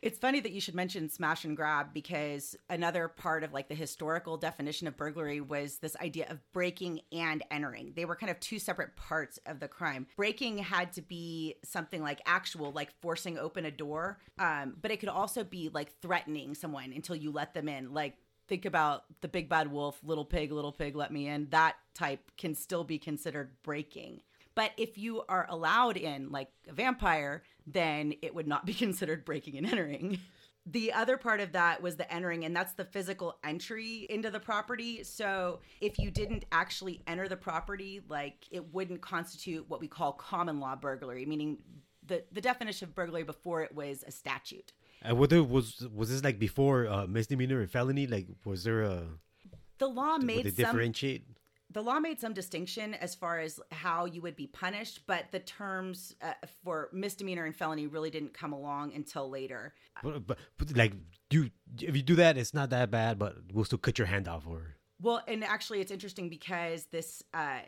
It's 0.00 0.18
funny 0.18 0.38
that 0.40 0.52
you 0.52 0.60
should 0.60 0.76
mention 0.76 1.08
smash 1.08 1.44
and 1.44 1.56
grab 1.56 1.92
because 1.92 2.54
another 2.70 3.08
part 3.08 3.42
of 3.42 3.52
like 3.52 3.68
the 3.68 3.74
historical 3.74 4.36
definition 4.36 4.86
of 4.86 4.96
burglary 4.96 5.40
was 5.40 5.78
this 5.78 5.96
idea 5.96 6.26
of 6.30 6.38
breaking 6.52 7.00
and 7.10 7.42
entering. 7.50 7.92
They 7.96 8.04
were 8.04 8.14
kind 8.14 8.30
of 8.30 8.38
two 8.38 8.60
separate 8.60 8.94
parts 8.94 9.40
of 9.44 9.58
the 9.58 9.66
crime. 9.66 10.06
Breaking 10.16 10.58
had 10.58 10.92
to 10.92 11.02
be 11.02 11.56
something 11.64 12.00
like 12.00 12.20
actual, 12.26 12.70
like 12.70 12.92
forcing 13.00 13.38
open 13.38 13.64
a 13.64 13.72
door, 13.72 14.18
um, 14.38 14.76
but 14.80 14.92
it 14.92 15.00
could 15.00 15.08
also 15.08 15.42
be 15.42 15.68
like 15.68 16.00
threatening 16.00 16.54
someone 16.54 16.92
until 16.92 17.16
you 17.16 17.32
let 17.32 17.52
them 17.52 17.68
in. 17.68 17.92
Like 17.92 18.14
think 18.46 18.66
about 18.66 19.02
the 19.20 19.28
big 19.28 19.48
bad 19.48 19.70
wolf, 19.70 19.98
little 20.04 20.24
pig, 20.24 20.52
little 20.52 20.72
pig, 20.72 20.94
let 20.94 21.12
me 21.12 21.26
in. 21.26 21.48
That 21.50 21.74
type 21.94 22.30
can 22.36 22.54
still 22.54 22.84
be 22.84 22.98
considered 22.98 23.50
breaking. 23.64 24.20
But 24.54 24.72
if 24.76 24.98
you 24.98 25.22
are 25.28 25.46
allowed 25.48 25.96
in, 25.96 26.30
like 26.30 26.48
a 26.68 26.72
vampire, 26.72 27.44
then 27.72 28.14
it 28.22 28.34
would 28.34 28.46
not 28.46 28.66
be 28.66 28.74
considered 28.84 29.24
breaking 29.24 29.56
and 29.58 29.66
entering. 29.66 30.18
The 30.70 30.92
other 30.92 31.16
part 31.16 31.40
of 31.40 31.52
that 31.52 31.80
was 31.80 31.96
the 31.96 32.12
entering, 32.12 32.44
and 32.44 32.54
that's 32.54 32.74
the 32.74 32.84
physical 32.84 33.38
entry 33.42 34.06
into 34.10 34.30
the 34.30 34.40
property. 34.40 35.02
So 35.02 35.60
if 35.80 35.98
you 35.98 36.10
didn't 36.10 36.44
actually 36.52 37.00
enter 37.06 37.26
the 37.26 37.38
property, 37.38 38.02
like 38.06 38.46
it 38.50 38.74
wouldn't 38.74 39.00
constitute 39.00 39.64
what 39.68 39.80
we 39.80 39.88
call 39.88 40.12
common 40.12 40.60
law 40.60 40.76
burglary, 40.76 41.24
meaning 41.24 41.62
the, 42.06 42.22
the 42.32 42.42
definition 42.42 42.88
of 42.88 42.94
burglary 42.94 43.22
before 43.22 43.62
it 43.62 43.74
was 43.74 44.04
a 44.06 44.10
statute. 44.10 44.72
And 45.00 45.18
whether 45.18 45.42
was 45.42 45.86
was 45.94 46.10
this 46.10 46.22
like 46.24 46.38
before 46.38 46.86
uh, 46.86 47.06
misdemeanor 47.06 47.60
and 47.60 47.70
felony? 47.70 48.06
Like, 48.06 48.26
was 48.44 48.64
there 48.64 48.82
a 48.82 49.06
the 49.78 49.86
law 49.86 50.18
made 50.18 50.44
they 50.44 50.50
some, 50.50 50.72
differentiate? 50.72 51.24
The 51.70 51.82
law 51.82 51.98
made 52.00 52.18
some 52.18 52.32
distinction 52.32 52.94
as 52.94 53.14
far 53.14 53.40
as 53.40 53.60
how 53.70 54.06
you 54.06 54.22
would 54.22 54.36
be 54.36 54.46
punished, 54.46 55.02
but 55.06 55.26
the 55.32 55.38
terms 55.38 56.14
uh, 56.22 56.32
for 56.64 56.88
misdemeanor 56.92 57.44
and 57.44 57.54
felony 57.54 57.86
really 57.86 58.10
didn't 58.10 58.32
come 58.32 58.52
along 58.52 58.94
until 58.94 59.28
later. 59.28 59.74
But, 60.02 60.26
but, 60.26 60.38
but, 60.56 60.76
like 60.76 60.94
you, 61.30 61.50
if 61.80 61.94
you 61.94 62.02
do 62.02 62.14
that, 62.16 62.38
it's 62.38 62.54
not 62.54 62.70
that 62.70 62.90
bad, 62.90 63.18
but 63.18 63.36
we'll 63.52 63.64
still 63.64 63.78
cut 63.78 63.98
your 63.98 64.06
hand 64.06 64.28
off. 64.28 64.46
Or 64.46 64.76
well, 65.00 65.22
and 65.28 65.44
actually, 65.44 65.80
it's 65.80 65.92
interesting 65.92 66.28
because 66.28 66.86
this 66.86 67.22
uh, 67.34 67.60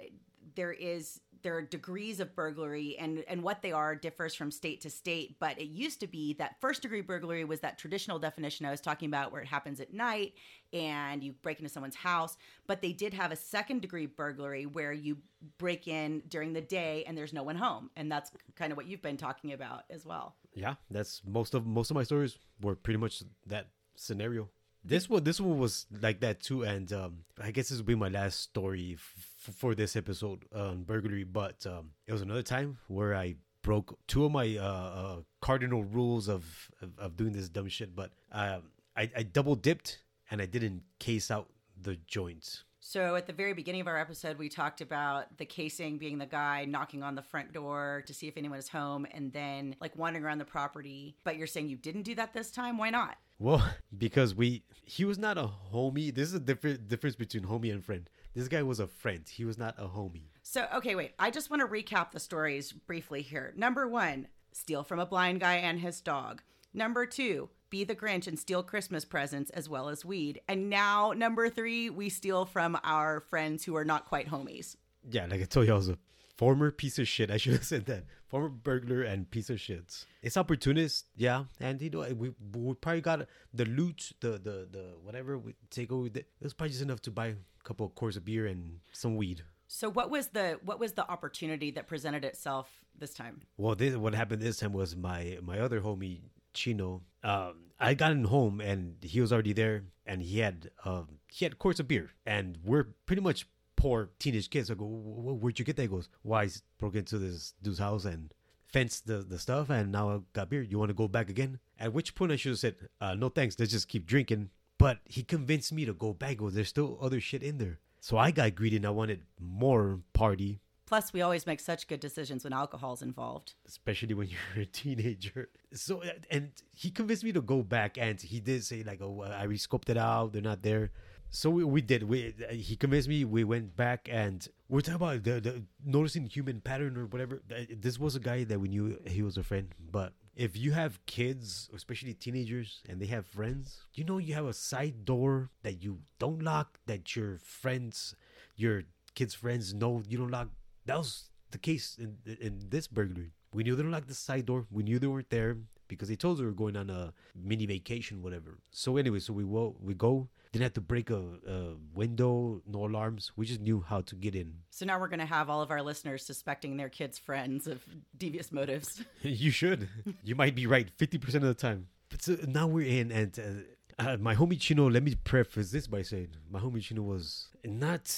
there 0.55 0.73
is 0.73 1.21
there 1.43 1.57
are 1.57 1.63
degrees 1.63 2.21
of 2.21 2.35
burglary 2.35 2.97
and 2.99 3.25
and 3.29 3.43
what 3.43 3.63
they 3.63 3.73
are 3.73 3.95
differs 3.95 4.35
from 4.35 4.51
state 4.51 4.81
to 4.81 4.91
state 4.91 5.37
but 5.39 5.59
it 5.61 5.69
used 5.69 6.01
to 6.01 6.07
be 6.07 6.35
that 6.35 6.57
first 6.61 6.83
degree 6.83 7.01
burglary 7.01 7.45
was 7.45 7.61
that 7.61 7.79
traditional 7.79 8.19
definition 8.19 8.67
i 8.67 8.71
was 8.71 8.81
talking 8.81 9.09
about 9.09 9.33
where 9.33 9.43
it 9.43 9.49
happens 9.49 9.81
at 9.81 9.93
night 9.93 10.35
and 10.73 11.25
you 11.25 11.33
break 11.43 11.59
into 11.59 11.71
someone's 11.71 11.97
house 11.97 12.37
but 12.67 12.81
they 12.81 12.93
did 12.93 13.13
have 13.15 13.33
a 13.33 13.37
second 13.37 13.81
degree 13.81 14.07
burglary 14.07 14.67
where 14.67 14.93
you 14.93 15.17
break 15.59 15.89
in 15.89 16.23
during 16.29 16.53
the 16.53 16.61
day 16.61 17.05
and 17.07 17.17
there's 17.17 17.33
no 17.33 17.43
one 17.43 17.57
home 17.57 17.91
and 17.97 18.11
that's 18.11 18.31
kind 18.57 18.73
of 18.73 18.77
what 18.77 18.87
you've 18.87 19.03
been 19.03 19.17
talking 19.17 19.53
about 19.53 19.85
as 19.91 20.05
well. 20.05 20.37
Yeah 20.55 20.75
that's 20.91 21.23
most 21.27 21.55
of 21.55 21.67
most 21.67 21.91
of 21.91 21.95
my 21.95 22.03
stories 22.03 22.39
were 22.61 22.75
pretty 22.75 22.99
much 22.99 23.23
that 23.47 23.69
scenario 23.97 24.49
this 24.85 25.09
one, 25.09 25.25
this 25.25 25.41
one 25.41 25.59
was 25.59 25.87
like 26.01 26.21
that 26.21 26.41
too, 26.41 26.63
and 26.63 26.93
um, 26.93 27.19
I 27.41 27.51
guess 27.51 27.69
this 27.69 27.79
will 27.79 27.85
be 27.85 27.95
my 27.95 28.09
last 28.09 28.41
story 28.41 28.97
f- 28.99 29.55
for 29.55 29.75
this 29.75 29.97
episode 29.97 30.45
on 30.55 30.85
burglary. 30.85 31.25
But 31.25 31.67
um, 31.67 31.91
it 32.07 32.13
was 32.13 32.23
another 32.23 32.43
time 32.43 32.79
where 32.89 33.15
I 33.15 33.37
broke 33.63 33.99
two 34.07 34.25
of 34.25 34.33
my 34.33 34.57
uh, 34.57 34.63
uh, 34.63 35.17
cardinal 35.41 35.85
rules 35.85 36.29
of, 36.29 36.71
of, 36.81 36.99
of 36.99 37.17
doing 37.17 37.33
this 37.33 37.49
dumb 37.49 37.69
shit. 37.69 37.95
But 37.95 38.13
um, 38.33 38.71
I, 38.97 39.11
I 39.17 39.23
double 39.23 39.55
dipped 39.55 39.99
and 40.31 40.41
I 40.41 40.47
didn't 40.47 40.83
case 40.99 41.31
out 41.31 41.51
the 41.81 41.97
joints. 42.07 42.65
So 42.81 43.15
at 43.15 43.27
the 43.27 43.33
very 43.35 43.53
beginning 43.53 43.83
of 43.83 43.87
our 43.87 43.99
episode, 43.99 44.39
we 44.39 44.49
talked 44.49 44.81
about 44.81 45.37
the 45.37 45.45
casing 45.45 45.99
being 45.99 46.17
the 46.17 46.27
guy 46.27 46.65
knocking 46.65 47.03
on 47.03 47.15
the 47.15 47.23
front 47.23 47.53
door 47.53 48.03
to 48.07 48.15
see 48.15 48.27
if 48.27 48.39
anyone 48.39 48.59
is 48.59 48.69
home, 48.69 49.07
and 49.13 49.33
then 49.33 49.77
like 49.81 49.97
wandering 49.97 50.25
around 50.25 50.39
the 50.39 50.47
property. 50.47 51.15
But 51.23 51.37
you're 51.37 51.47
saying 51.47 51.69
you 51.69 51.77
didn't 51.77 52.03
do 52.03 52.15
that 52.15 52.33
this 52.33 52.51
time? 52.51 52.79
Why 52.79 52.89
not? 52.89 53.19
Well, 53.39 53.63
because 53.99 54.35
we 54.35 54.63
he 54.85 55.05
was 55.05 55.19
not 55.19 55.37
a 55.37 55.51
homie. 55.73 56.13
This 56.15 56.29
is 56.29 56.35
a 56.35 56.41
different 56.41 56.89
difference 56.89 57.17
between 57.17 57.45
homie 57.45 57.71
and 57.71 57.85
friend. 57.85 58.09
This 58.35 58.49
guy 58.49 58.63
was 58.63 58.81
a 58.81 58.87
friend. 58.87 59.29
He 59.29 59.45
was 59.45 59.59
not 59.59 59.75
a 59.79 59.87
homie. 59.87 60.29
So 60.43 60.67
okay, 60.75 60.95
wait. 60.95 61.13
I 61.19 61.31
just 61.31 61.51
want 61.51 61.61
to 61.61 61.69
recap 61.69 62.13
the 62.13 62.21
stories 62.21 62.73
briefly 62.73 63.21
here. 63.21 63.53
Number 63.57 63.87
one, 63.87 64.29
steal 64.53 64.85
from 64.85 64.99
a 64.99 65.07
blind 65.07 65.41
guy 65.41 65.57
and 65.57 65.81
his 65.81 66.01
dog. 66.01 66.43
Number 66.73 67.05
two, 67.05 67.51
be 67.71 67.85
the 67.85 67.95
Grinch 67.95 68.27
and 68.27 68.39
steal 68.39 68.63
Christmas 68.63 69.05
presents 69.05 69.51
as 69.51 69.69
well 69.69 69.89
as 69.89 70.05
weed. 70.05 70.41
And 70.49 70.69
now, 70.69 71.13
number 71.17 71.49
three, 71.49 71.89
we 71.89 72.09
steal 72.09 72.45
from 72.45 72.79
our 72.85 73.21
friends 73.21 73.65
who 73.65 73.77
are 73.77 73.85
not 73.85 74.07
quite 74.07 74.29
homies. 74.29 74.77
Yeah, 75.09 75.27
like 75.27 75.41
I 75.41 75.45
told 75.45 75.67
you, 75.67 75.73
I 75.73 75.77
was 75.77 75.89
a 75.89 75.99
former 76.37 76.71
piece 76.71 76.99
of 76.99 77.07
shit. 77.07 77.31
I 77.31 77.37
should 77.37 77.53
have 77.53 77.65
said 77.75 77.87
that. 77.87 78.05
Former 78.29 78.49
burglar 78.49 79.03
and 79.03 79.31
piece 79.31 79.51
of 79.51 79.57
shits. 79.59 80.05
It's 80.23 80.37
opportunist, 80.37 81.07
yeah. 81.17 81.45
And 81.59 81.81
you 81.83 81.91
know, 81.91 82.07
we, 82.15 82.33
we 82.55 82.75
probably 82.75 83.01
got 83.01 83.27
the 83.53 83.65
loot, 83.65 84.13
the 84.21 84.33
the 84.33 84.69
the 84.71 84.85
whatever 85.03 85.37
we 85.37 85.55
take 85.71 85.91
over. 85.91 86.07
It 86.07 86.27
was 86.41 86.55
probably 86.55 86.71
just 86.71 86.83
enough 86.83 87.03
to 87.03 87.11
buy 87.11 87.27
a 87.27 87.35
couple 87.65 87.87
of 87.87 87.95
quarts 87.95 88.17
of 88.17 88.25
beer 88.25 88.47
and 88.47 88.79
some 88.93 89.17
weed. 89.17 89.43
So 89.67 89.91
what 89.91 90.11
was 90.11 90.29
the 90.29 90.59
what 90.65 90.79
was 90.79 90.93
the 90.93 91.09
opportunity 91.11 91.71
that 91.73 91.87
presented 91.87 92.25
itself 92.25 92.69
this 92.99 93.15
time? 93.15 93.43
Well, 93.57 93.75
this, 93.75 93.97
what 93.97 94.15
happened 94.15 94.43
this 94.43 94.59
time 94.59 94.73
was 94.73 94.97
my 94.97 95.39
my 95.43 95.59
other 95.59 95.81
homie 95.81 96.21
Chino. 96.55 97.03
Um, 97.23 97.55
I 97.79 97.95
got 97.95 98.13
him 98.13 98.25
home 98.25 98.61
and 98.61 98.97
he 99.03 99.21
was 99.21 99.33
already 99.33 99.53
there, 99.53 99.85
and 100.07 100.23
he 100.23 100.41
had 100.41 100.71
um, 100.85 101.19
he 101.29 101.45
had 101.45 101.59
quarts 101.59 101.81
of 101.81 101.89
beer, 101.89 102.11
and 102.27 102.59
we're 102.65 102.89
pretty 103.07 103.23
much 103.23 103.47
poor 103.77 104.11
teenage 104.19 104.51
kids. 104.51 104.71
I 104.71 104.75
go, 104.75 104.85
where'd 104.85 105.59
you 105.59 105.65
get 105.65 105.77
that? 105.77 105.83
He 105.83 105.89
goes, 105.89 106.09
why 106.23 106.45
well, 106.45 106.53
broke 106.79 106.95
into 106.97 107.19
this 107.19 107.55
dude's 107.63 107.79
house 107.79 108.05
and 108.05 108.33
fenced 108.69 109.07
the, 109.07 109.19
the 109.19 109.39
stuff, 109.39 109.71
and 109.71 109.91
now 109.91 110.11
I 110.11 110.19
got 110.33 110.51
beer. 110.51 110.63
You 110.63 110.79
want 110.79 110.91
to 110.91 110.95
go 110.95 111.09
back 111.09 111.31
again? 111.31 111.59
At 111.79 111.93
which 111.93 112.15
point 112.15 112.33
I 112.33 112.37
should 112.37 112.51
have 112.51 112.59
said, 112.59 112.77
uh, 113.01 113.15
no 113.15 113.29
thanks. 113.29 113.59
Let's 113.59 113.73
just 113.73 113.89
keep 113.89 114.07
drinking. 114.07 114.51
But 114.79 114.99
he 115.05 115.23
convinced 115.23 115.73
me 115.73 115.85
to 115.85 115.93
go 115.93 116.13
back. 116.13 116.39
Goes, 116.39 116.55
there's 116.55 116.69
still 116.69 116.99
other 117.01 117.21
shit 117.21 117.43
in 117.43 117.59
there. 117.59 117.79
So 118.01 118.17
I 118.17 118.31
got 118.31 118.55
greedy 118.55 118.77
and 118.77 118.87
I 118.87 118.91
wanted 118.91 119.23
more 119.39 120.01
party 120.15 120.61
Plus, 120.91 121.13
we 121.13 121.23
always 121.23 121.47
make 121.47 121.61
such 121.61 121.87
good 121.87 122.01
decisions 122.01 122.43
when 122.45 122.53
alcohol's 122.53 123.01
involved. 123.11 123.55
especially 123.75 124.15
when 124.19 124.29
you're 124.33 124.63
a 124.65 124.67
teenager. 124.67 125.49
So, 125.73 126.03
uh, 126.03 126.09
and 126.35 126.51
he 126.83 126.89
convinced 126.91 127.23
me 127.29 127.33
to 127.39 127.41
go 127.55 127.59
back, 127.63 127.93
and 128.07 128.21
he 128.33 128.39
did 128.41 128.61
say 128.71 128.83
like, 128.91 129.01
"Oh, 129.01 129.23
I 129.43 129.47
rescoped 129.47 129.89
it 129.89 129.97
out; 129.97 130.33
they're 130.33 130.51
not 130.53 130.63
there." 130.71 130.91
So 131.31 131.47
we, 131.57 131.63
we 131.77 131.81
did. 131.81 132.03
We 132.13 132.19
uh, 132.49 132.53
he 132.71 132.75
convinced 132.85 133.09
me. 133.15 133.19
We 133.25 133.45
went 133.45 133.69
back, 133.77 134.09
and 134.11 134.39
we're 134.69 134.81
talking 134.81 135.03
about 135.07 135.23
the, 135.23 135.35
the 135.41 135.55
noticing 135.97 136.25
human 136.37 136.59
pattern 136.61 136.97
or 137.01 137.07
whatever. 137.13 137.35
Uh, 137.51 137.71
This 137.87 137.97
was 138.05 138.13
a 138.17 138.21
guy 138.31 138.41
that 138.51 138.59
we 138.65 138.69
knew 138.75 138.85
he 139.07 139.23
was 139.23 139.37
a 139.37 139.45
friend, 139.51 139.69
but. 139.99 140.13
If 140.37 140.57
you 140.65 140.73
have 140.73 140.93
kids, 141.07 141.69
especially 141.75 142.15
teenagers, 142.15 142.71
and 142.89 142.99
they 143.03 143.11
have 143.17 143.27
friends, 143.27 143.65
you 143.97 144.05
know 144.09 144.17
you 144.27 144.33
have 144.41 144.47
a 144.47 144.55
side 144.55 145.05
door 145.05 145.51
that 145.65 145.83
you 145.85 145.93
don't 146.19 146.41
lock, 146.51 146.69
that 146.87 147.15
your 147.15 147.37
friends, 147.63 148.15
your 148.57 148.77
kids' 149.19 149.35
friends 149.35 149.75
know 149.75 149.93
you 150.09 150.17
don't 150.23 150.31
lock. 150.39 150.49
That 150.87 150.99
was 150.99 151.31
the 151.51 151.59
case 151.59 151.97
in 151.99 152.17
in 152.41 152.61
this 152.69 152.87
burglary. 152.87 153.33
We 153.53 153.65
knew 153.65 153.75
they 153.75 153.83
don't 153.83 153.91
lock 153.93 154.07
the 154.07 154.15
side 154.15 154.47
door. 154.47 154.67
We 154.71 154.83
knew 154.83 154.99
they 154.99 155.09
weren't 155.09 155.31
there 155.31 155.57
because 155.89 156.09
they 156.09 156.17
told 156.17 156.37
us 156.37 156.41
we 156.41 156.47
were 156.47 156.53
going 156.53 156.77
on 156.77 156.89
a 156.89 157.13
mini 157.35 157.67
vacation, 157.67 158.23
whatever. 158.23 158.59
So 158.71 158.97
anyway, 158.97 159.19
so 159.19 159.33
we 159.33 159.45
wo- 159.45 159.77
we 159.81 159.93
go. 159.95 160.29
Didn't 160.53 160.63
have 160.63 160.75
to 160.75 160.81
break 160.81 161.11
a, 161.11 161.23
a 161.47 161.75
window, 161.95 162.63
no 162.67 162.87
alarms. 162.87 163.33
We 163.37 163.47
just 163.47 163.61
knew 163.61 163.85
how 163.87 164.01
to 164.03 164.15
get 164.17 164.35
in. 164.35 164.55
So 164.71 164.87
now 164.87 164.99
we're 164.99 165.09
going 165.09 165.21
to 165.21 165.27
have 165.27 165.51
all 165.51 165.63
of 165.63 165.71
our 165.71 165.83
listeners 165.83 166.25
suspecting 166.25 166.77
their 166.77 166.89
kids' 166.89 167.19
friends 167.19 167.67
of 167.67 167.85
devious 168.17 168.51
motives. 168.51 169.03
you 169.23 169.51
should. 169.51 169.89
you 170.25 170.35
might 170.35 170.55
be 170.55 170.67
right 170.67 170.89
50% 170.97 171.35
of 171.35 171.43
the 171.43 171.55
time. 171.55 171.87
But 172.09 172.23
so 172.23 172.37
now 172.49 172.67
we're 172.67 172.87
in, 172.87 173.13
and 173.13 173.39
uh, 173.39 174.03
uh, 174.11 174.17
my 174.17 174.35
homie 174.35 174.59
Chino, 174.59 174.91
let 174.91 175.05
me 175.05 175.15
preface 175.15 175.71
this 175.71 175.87
by 175.87 176.03
saying 176.03 176.31
my 176.51 176.59
homie 176.59 176.83
Chino 176.83 177.03
was 177.03 177.49
not 177.65 178.09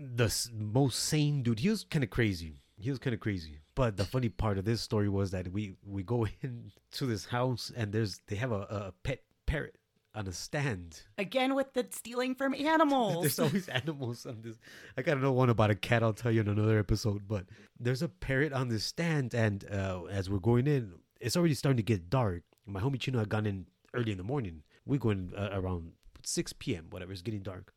the 0.00 0.32
most 0.52 0.98
sane 0.98 1.42
dude. 1.42 1.60
He 1.60 1.68
was 1.68 1.84
kind 1.84 2.04
of 2.04 2.10
crazy. 2.10 2.62
He 2.78 2.90
was 2.90 2.98
kind 2.98 3.14
of 3.14 3.20
crazy. 3.20 3.58
But 3.74 3.96
the 3.96 4.04
funny 4.04 4.28
part 4.28 4.58
of 4.58 4.64
this 4.64 4.80
story 4.80 5.08
was 5.08 5.30
that 5.30 5.48
we 5.52 5.74
we 5.86 6.02
go 6.02 6.26
into 6.42 7.06
this 7.06 7.26
house 7.26 7.72
and 7.76 7.92
there's 7.92 8.20
they 8.26 8.36
have 8.36 8.52
a, 8.52 8.60
a 8.62 8.94
pet 9.02 9.22
parrot 9.46 9.76
on 10.14 10.26
a 10.26 10.32
stand. 10.32 11.02
Again 11.18 11.54
with 11.54 11.72
the 11.74 11.86
stealing 11.90 12.34
from 12.34 12.54
animals. 12.58 13.22
There's 13.22 13.38
always 13.38 13.68
animals 13.80 14.26
on 14.26 14.42
this. 14.42 14.56
I 14.96 15.02
gotta 15.02 15.20
know 15.20 15.32
one 15.32 15.50
about 15.50 15.70
a 15.70 15.74
cat. 15.74 16.02
I'll 16.02 16.12
tell 16.12 16.32
you 16.32 16.40
in 16.40 16.48
another 16.48 16.78
episode. 16.78 17.28
But 17.28 17.46
there's 17.78 18.02
a 18.02 18.08
parrot 18.08 18.52
on 18.52 18.68
the 18.68 18.78
stand, 18.78 19.34
and 19.34 19.64
uh, 19.70 20.04
as 20.10 20.28
we're 20.28 20.38
going 20.38 20.66
in, 20.66 20.94
it's 21.20 21.36
already 21.36 21.54
starting 21.54 21.76
to 21.76 21.82
get 21.82 22.10
dark. 22.10 22.42
My 22.66 22.80
homie 22.80 23.00
Chino 23.00 23.18
had 23.18 23.28
gone 23.28 23.46
in 23.46 23.66
early 23.94 24.12
in 24.12 24.18
the 24.18 24.24
morning. 24.24 24.62
We 24.84 24.98
go 24.98 25.10
in 25.10 25.32
uh, 25.36 25.50
around 25.52 25.92
6 26.24 26.52
p.m. 26.54 26.86
Whatever. 26.90 27.12
It's 27.12 27.22
getting 27.22 27.42
dark. 27.42 27.72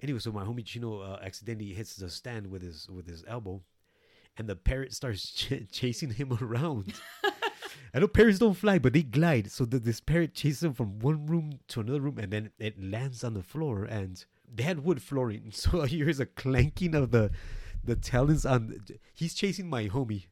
Anyway, 0.00 0.18
so 0.18 0.32
my 0.32 0.44
homie 0.44 0.64
Chino 0.64 1.00
uh, 1.00 1.18
accidentally 1.22 1.74
hits 1.74 1.96
the 1.96 2.08
stand 2.08 2.46
with 2.46 2.62
his 2.62 2.88
with 2.88 3.06
his 3.06 3.24
elbow, 3.26 3.60
and 4.36 4.48
the 4.48 4.56
parrot 4.56 4.92
starts 4.94 5.30
ch- 5.34 5.66
chasing 5.70 6.10
him 6.10 6.36
around. 6.40 6.94
I 7.94 8.00
know 8.00 8.08
parrots 8.08 8.38
don't 8.38 8.54
fly, 8.54 8.78
but 8.78 8.92
they 8.92 9.02
glide. 9.02 9.50
So 9.50 9.64
the, 9.64 9.78
this 9.78 10.00
parrot 10.00 10.34
chases 10.34 10.62
him 10.62 10.74
from 10.74 10.98
one 10.98 11.26
room 11.26 11.60
to 11.68 11.80
another 11.80 12.00
room, 12.00 12.18
and 12.18 12.32
then 12.32 12.50
it 12.58 12.80
lands 12.82 13.24
on 13.24 13.34
the 13.34 13.42
floor. 13.42 13.84
And 13.84 14.24
they 14.52 14.62
had 14.62 14.84
wood 14.84 15.02
flooring, 15.02 15.50
so 15.52 15.82
here's 15.82 16.20
a 16.20 16.26
clanking 16.26 16.94
of 16.94 17.10
the 17.10 17.30
the 17.82 17.96
talons 17.96 18.44
on. 18.44 18.80
He's 19.14 19.34
chasing 19.34 19.68
my 19.68 19.88
homie, 19.88 20.26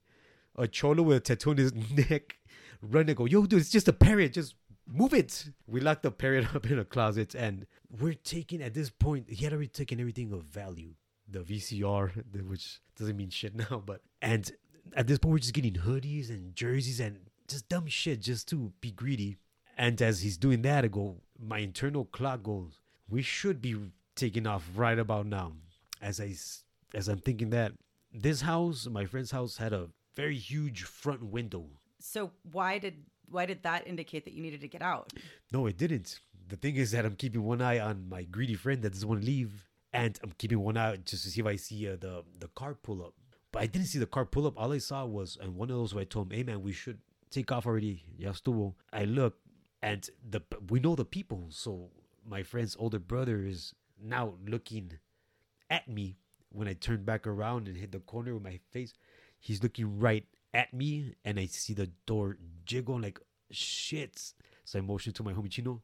a 0.56 0.68
cholo 0.68 1.02
with 1.02 1.16
a 1.16 1.20
tattoo 1.20 1.50
on 1.50 1.56
his 1.56 1.74
neck, 1.74 2.36
running. 2.82 3.14
Go, 3.14 3.24
yo, 3.24 3.46
dude, 3.46 3.60
it's 3.60 3.70
just 3.70 3.88
a 3.88 3.92
parrot. 3.92 4.34
Just 4.34 4.54
move 4.86 5.14
it. 5.14 5.46
We 5.66 5.80
locked 5.80 6.02
the 6.02 6.10
parrot 6.10 6.54
up 6.54 6.70
in 6.70 6.78
a 6.78 6.84
closet, 6.84 7.34
and 7.34 7.66
we're 8.00 8.14
taking 8.14 8.62
at 8.62 8.74
this 8.74 8.90
point. 8.90 9.30
He 9.30 9.44
had 9.44 9.52
already 9.52 9.68
taken 9.68 10.00
everything 10.00 10.32
of 10.32 10.44
value, 10.44 10.94
the 11.28 11.40
VCR, 11.40 12.24
which 12.48 12.80
doesn't 12.96 13.16
mean 13.16 13.30
shit 13.30 13.54
now, 13.70 13.82
but 13.84 14.00
and 14.22 14.50
at 14.94 15.06
this 15.06 15.18
point 15.18 15.32
we're 15.32 15.38
just 15.38 15.54
getting 15.54 15.74
hoodies 15.74 16.30
and 16.30 16.54
jerseys 16.54 17.00
and 17.00 17.18
just 17.48 17.68
dumb 17.68 17.86
shit 17.86 18.20
just 18.20 18.48
to 18.48 18.72
be 18.80 18.90
greedy. 18.90 19.36
And 19.78 20.00
as 20.00 20.22
he's 20.22 20.38
doing 20.38 20.62
that, 20.62 20.84
I 20.84 20.88
go, 20.88 21.16
my 21.38 21.58
internal 21.58 22.06
clock 22.06 22.42
goes, 22.42 22.80
we 23.08 23.20
should 23.20 23.60
be 23.60 23.76
taking 24.14 24.46
off 24.46 24.66
right 24.74 24.98
about 24.98 25.26
now. 25.26 25.52
As 26.00 26.18
I, 26.20 26.34
as 26.94 27.08
I'm 27.08 27.18
thinking 27.18 27.50
that 27.50 27.72
this 28.12 28.40
house, 28.40 28.86
my 28.86 29.04
friend's 29.04 29.30
house, 29.30 29.58
had 29.58 29.72
a 29.72 29.88
very 30.14 30.36
huge 30.36 30.84
front 30.84 31.22
window. 31.24 31.66
so 32.00 32.30
why 32.50 32.78
did 32.78 32.94
why 33.30 33.46
did 33.46 33.62
that 33.62 33.86
indicate 33.86 34.24
that 34.24 34.34
you 34.34 34.42
needed 34.42 34.60
to 34.60 34.68
get 34.68 34.82
out? 34.82 35.12
No, 35.52 35.66
it 35.66 35.76
didn't. 35.76 36.20
The 36.48 36.56
thing 36.56 36.76
is 36.76 36.92
that 36.92 37.04
I'm 37.04 37.16
keeping 37.16 37.42
one 37.42 37.60
eye 37.60 37.80
on 37.80 38.08
my 38.08 38.22
greedy 38.22 38.54
friend 38.54 38.82
that 38.82 38.92
doesn't 38.92 39.08
want 39.08 39.20
to 39.20 39.26
leave, 39.26 39.68
and 39.92 40.18
I'm 40.22 40.32
keeping 40.38 40.60
one 40.60 40.76
eye 40.76 40.96
just 40.96 41.24
to 41.24 41.30
see 41.30 41.40
if 41.40 41.46
I 41.46 41.56
see 41.56 41.88
uh, 41.88 41.96
the 41.96 42.24
the 42.38 42.48
car 42.48 42.74
pull 42.74 43.02
up. 43.02 43.14
But 43.52 43.62
I 43.62 43.66
didn't 43.66 43.88
see 43.88 43.98
the 43.98 44.06
car 44.06 44.24
pull 44.24 44.46
up. 44.46 44.54
All 44.56 44.72
I 44.72 44.78
saw 44.78 45.04
was, 45.04 45.38
and 45.40 45.56
one 45.56 45.70
of 45.70 45.76
those 45.76 45.94
where 45.94 46.02
I 46.02 46.04
told 46.04 46.30
him, 46.30 46.36
"Hey 46.36 46.42
man, 46.44 46.62
we 46.62 46.72
should 46.72 46.98
take 47.30 47.50
off 47.50 47.66
already." 47.66 48.04
Ya. 48.16 48.32
I 48.92 49.04
look, 49.04 49.38
and 49.82 50.08
the 50.28 50.42
we 50.68 50.78
know 50.78 50.94
the 50.94 51.04
people. 51.04 51.46
So 51.50 51.90
my 52.24 52.42
friend's 52.42 52.76
older 52.78 52.98
brother 52.98 53.44
is 53.44 53.74
now 54.00 54.34
looking 54.46 54.92
at 55.70 55.88
me 55.88 56.18
when 56.50 56.68
I 56.68 56.74
turn 56.74 57.04
back 57.04 57.26
around 57.26 57.68
and 57.68 57.76
hit 57.76 57.92
the 57.92 58.00
corner 58.00 58.34
with 58.34 58.42
my 58.42 58.60
face. 58.70 58.94
He's 59.38 59.62
looking 59.62 59.98
right 59.98 60.26
at 60.54 60.72
me, 60.72 61.14
and 61.24 61.38
I 61.38 61.46
see 61.46 61.74
the 61.74 61.90
door 62.06 62.38
jiggle 62.66 63.00
like 63.00 63.18
shit. 63.50 64.32
So 64.64 64.78
I 64.78 64.82
motioned 64.82 65.14
to 65.16 65.22
my 65.22 65.32
homie 65.32 65.50
Chino, 65.50 65.82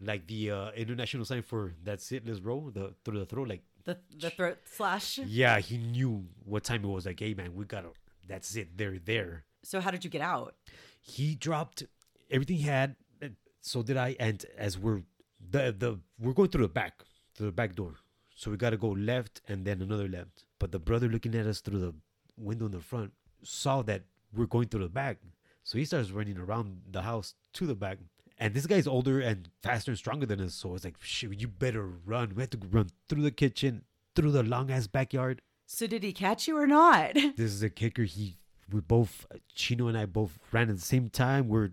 like 0.00 0.26
the 0.26 0.50
uh, 0.50 0.70
international 0.72 1.24
sign 1.24 1.42
for 1.42 1.74
"That's 1.82 2.12
it, 2.12 2.26
let's 2.26 2.40
roll." 2.40 2.70
The 2.70 2.94
through 3.04 3.18
the 3.20 3.26
throat, 3.26 3.48
like 3.48 3.62
The 3.84 3.98
the 4.18 4.30
throat 4.30 4.58
slash. 4.64 5.18
yeah, 5.18 5.58
he 5.58 5.78
knew 5.78 6.24
what 6.44 6.64
time 6.64 6.84
it 6.84 6.88
was. 6.88 7.06
Like, 7.06 7.20
hey 7.20 7.34
man, 7.34 7.54
we 7.54 7.64
gotta. 7.64 7.90
That's 8.28 8.54
it. 8.56 8.76
They're 8.76 8.98
there. 8.98 9.44
So 9.62 9.80
how 9.80 9.90
did 9.90 10.04
you 10.04 10.10
get 10.10 10.22
out? 10.22 10.54
He 11.00 11.34
dropped 11.34 11.82
everything 12.30 12.56
he 12.56 12.62
had. 12.64 12.96
and 13.20 13.36
So 13.62 13.82
did 13.82 13.96
I. 13.96 14.16
And 14.20 14.44
as 14.56 14.78
we're 14.78 15.02
the 15.50 15.74
the 15.76 15.98
we're 16.18 16.34
going 16.34 16.50
through 16.50 16.66
the 16.68 16.74
back, 16.82 17.02
through 17.34 17.46
the 17.46 17.52
back 17.62 17.74
door. 17.74 17.94
So 18.36 18.50
we 18.50 18.56
gotta 18.56 18.76
go 18.76 18.90
left 18.90 19.40
and 19.48 19.64
then 19.66 19.82
another 19.82 20.08
left. 20.08 20.44
But 20.58 20.72
the 20.72 20.78
brother 20.78 21.08
looking 21.08 21.34
at 21.34 21.46
us 21.46 21.60
through 21.60 21.80
the 21.80 21.94
window 22.36 22.66
in 22.66 22.72
the 22.72 22.80
front 22.80 23.12
saw 23.42 23.82
that 23.82 24.02
we're 24.32 24.46
going 24.46 24.68
through 24.68 24.82
the 24.84 24.88
back. 25.02 25.16
So 25.62 25.78
he 25.78 25.84
starts 25.84 26.10
running 26.10 26.38
around 26.38 26.82
the 26.90 27.02
house 27.02 27.34
to 27.54 27.66
the 27.66 27.74
back. 27.74 27.98
And 28.38 28.54
this 28.54 28.66
guy's 28.66 28.86
older 28.86 29.20
and 29.20 29.48
faster 29.62 29.90
and 29.90 29.98
stronger 29.98 30.26
than 30.26 30.40
us. 30.40 30.54
So 30.54 30.74
it's 30.74 30.84
like, 30.84 30.96
shit, 31.00 31.38
you 31.38 31.46
better 31.46 31.86
run. 31.86 32.32
We 32.34 32.42
had 32.42 32.50
to 32.52 32.58
run 32.70 32.88
through 33.08 33.22
the 33.22 33.30
kitchen, 33.30 33.82
through 34.16 34.32
the 34.32 34.42
long 34.42 34.70
ass 34.70 34.86
backyard. 34.86 35.42
So 35.66 35.86
did 35.86 36.02
he 36.02 36.12
catch 36.12 36.48
you 36.48 36.56
or 36.56 36.66
not? 36.66 37.14
this 37.14 37.52
is 37.52 37.62
a 37.62 37.70
kicker. 37.70 38.04
He, 38.04 38.38
we 38.72 38.80
both, 38.80 39.26
Chino 39.54 39.88
and 39.88 39.96
I 39.96 40.06
both 40.06 40.38
ran 40.52 40.70
at 40.70 40.76
the 40.76 40.82
same 40.82 41.10
time. 41.10 41.48
We're 41.48 41.70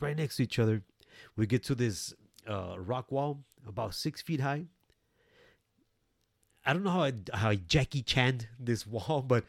right 0.00 0.16
next 0.16 0.36
to 0.36 0.44
each 0.44 0.58
other. 0.58 0.82
We 1.36 1.46
get 1.46 1.62
to 1.64 1.74
this 1.74 2.14
uh, 2.48 2.76
rock 2.78 3.12
wall 3.12 3.44
about 3.66 3.94
six 3.94 4.22
feet 4.22 4.40
high. 4.40 4.64
I 6.64 6.72
don't 6.72 6.84
know 6.84 6.90
how 6.90 7.02
I, 7.02 7.12
how 7.32 7.50
I 7.50 7.56
Jackie 7.56 8.02
Chan 8.02 8.40
this 8.58 8.86
wall, 8.88 9.22
but 9.22 9.44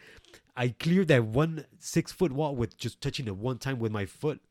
I 0.55 0.69
cleared 0.69 1.07
that 1.09 1.25
one 1.25 1.65
six 1.79 2.11
foot 2.11 2.31
wall 2.31 2.55
with 2.55 2.77
just 2.77 3.01
touching 3.01 3.27
it 3.27 3.35
one 3.35 3.57
time 3.57 3.79
with 3.79 3.91
my 3.91 4.05
foot. 4.05 4.41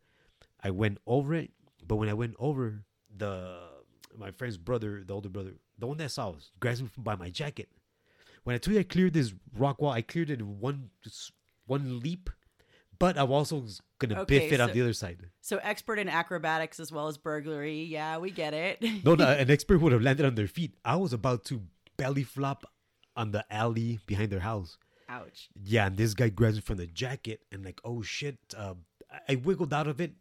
I 0.62 0.70
went 0.70 0.98
over 1.06 1.34
it, 1.34 1.50
but 1.87 1.96
when 1.96 2.08
I 2.08 2.14
went 2.14 2.34
over, 2.38 2.84
the 3.16 3.58
my 4.16 4.30
friend's 4.30 4.56
brother, 4.56 5.02
the 5.06 5.12
older 5.14 5.28
brother, 5.28 5.52
the 5.78 5.87
one 5.87 5.98
that 5.98 6.11
saw 6.11 6.30
us, 6.30 6.50
grabs 6.61 6.82
me 6.82 6.88
by 6.96 7.14
my 7.16 7.30
jacket. 7.30 7.68
When 8.44 8.54
I 8.54 8.58
told 8.58 8.74
you 8.74 8.80
I 8.80 8.84
cleared 8.84 9.12
this 9.12 9.32
rock 9.56 9.80
wall, 9.80 9.92
I 9.92 10.02
cleared 10.02 10.30
it 10.30 10.40
in 10.40 10.58
one 10.61 10.90
one 11.66 12.00
leap, 12.00 12.30
but 12.98 13.18
I'm 13.18 13.30
also 13.30 13.64
gonna 13.98 14.20
Okay, 14.22 14.38
biff 14.40 14.52
it 14.52 14.61
on 14.61 14.72
the 14.72 14.80
other 14.80 14.92
side. 14.92 15.18
So 15.40 15.58
expert 15.62 15.98
in 15.98 16.08
acrobatics 16.08 16.80
as 16.80 16.90
well 16.90 17.08
as 17.08 17.18
burglary. 17.18 17.84
Yeah, 17.84 18.18
we 18.18 18.30
get 18.30 18.54
it. 18.54 18.82
No, 19.04 19.14
no, 19.14 19.28
an 19.28 19.50
expert 19.50 19.78
would 19.80 19.92
have 19.92 20.02
landed 20.02 20.26
on 20.26 20.34
their 20.34 20.48
feet. 20.48 20.74
I 20.84 20.96
was 20.96 21.12
about 21.12 21.44
to 21.46 21.62
belly 21.96 22.24
flop 22.24 22.64
on 23.14 23.32
the 23.32 23.44
alley 23.52 24.00
behind 24.06 24.30
their 24.30 24.40
house. 24.40 24.78
Ouch. 25.08 25.48
Yeah, 25.62 25.86
and 25.86 25.96
this 25.96 26.14
guy 26.14 26.28
grabs 26.28 26.56
me 26.56 26.60
from 26.60 26.76
the 26.76 26.86
jacket 26.86 27.40
and 27.50 27.64
like, 27.64 27.80
oh 27.84 28.02
shit. 28.02 28.38
Uh, 28.56 28.74
I 29.28 29.36
wiggled 29.36 29.72
out 29.72 29.86
of 29.86 30.00
it. 30.00 30.12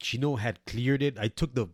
Chino 0.00 0.36
had 0.36 0.64
cleared 0.66 1.02
it. 1.02 1.18
I 1.18 1.28
took 1.28 1.54
the 1.54 1.68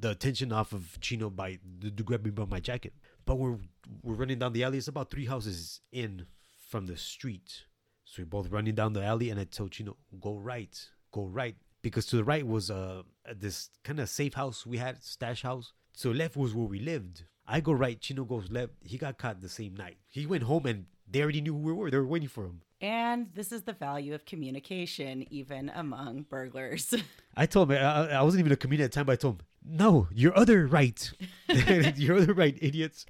the 0.00 0.10
attention 0.10 0.52
off 0.52 0.72
of 0.72 0.98
Chino 1.00 1.30
by 1.30 1.58
the, 1.80 1.90
the 1.90 2.02
grabbing 2.02 2.32
by 2.32 2.44
my 2.44 2.60
jacket. 2.60 2.92
But 3.24 3.36
we're 3.36 3.58
we're 4.02 4.14
running 4.14 4.38
down 4.38 4.52
the 4.52 4.64
alley. 4.64 4.78
It's 4.78 4.88
about 4.88 5.10
three 5.10 5.26
houses 5.26 5.80
in 5.90 6.26
from 6.68 6.86
the 6.86 6.96
street. 6.96 7.64
So 8.04 8.22
we're 8.22 8.26
both 8.26 8.50
running 8.50 8.74
down 8.74 8.92
the 8.92 9.04
alley, 9.04 9.30
and 9.30 9.40
I 9.40 9.44
told 9.44 9.72
Chino, 9.72 9.96
go 10.20 10.36
right, 10.36 10.78
go 11.12 11.26
right. 11.26 11.56
Because 11.82 12.06
to 12.06 12.16
the 12.16 12.24
right 12.24 12.46
was 12.46 12.70
uh 12.70 13.02
this 13.34 13.70
kind 13.84 14.00
of 14.00 14.08
safe 14.08 14.34
house 14.34 14.66
we 14.66 14.78
had, 14.78 15.02
stash 15.02 15.42
house. 15.42 15.72
So 15.92 16.10
left 16.10 16.36
was 16.36 16.54
where 16.54 16.66
we 16.66 16.78
lived. 16.78 17.24
I 17.46 17.60
go 17.60 17.72
right, 17.72 18.00
Chino 18.00 18.24
goes 18.24 18.50
left. 18.50 18.72
He 18.84 18.98
got 18.98 19.18
caught 19.18 19.40
the 19.40 19.48
same 19.48 19.74
night. 19.74 19.98
He 20.08 20.26
went 20.26 20.44
home 20.44 20.66
and 20.66 20.86
they 21.12 21.22
already 21.22 21.40
knew 21.40 21.52
who 21.52 21.60
we 21.60 21.72
were. 21.72 21.90
They 21.90 21.98
were 21.98 22.06
waiting 22.06 22.28
for 22.28 22.44
him. 22.44 22.62
And 22.80 23.28
this 23.34 23.52
is 23.52 23.62
the 23.62 23.72
value 23.72 24.12
of 24.12 24.24
communication, 24.24 25.24
even 25.30 25.70
among 25.74 26.22
burglars. 26.22 26.92
I 27.36 27.46
told 27.46 27.70
him 27.70 27.78
I, 27.78 28.10
I 28.10 28.22
wasn't 28.22 28.40
even 28.40 28.52
a 28.52 28.56
comedian 28.56 28.86
at 28.86 28.92
the 28.92 28.96
time, 28.96 29.06
but 29.06 29.12
I 29.12 29.16
told 29.16 29.36
him, 29.36 29.46
"No, 29.64 30.08
your 30.12 30.36
other 30.36 30.66
right, 30.66 31.12
your 31.96 32.16
other 32.16 32.34
right, 32.34 32.58
idiots." 32.60 33.06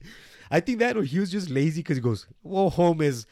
I 0.50 0.60
think 0.60 0.78
that 0.80 0.96
or 0.96 1.04
he 1.04 1.18
was 1.18 1.30
just 1.30 1.48
lazy 1.48 1.80
because 1.80 1.96
he 1.96 2.02
goes, 2.02 2.26
"Well, 2.42 2.68
home 2.68 3.00
is 3.00 3.24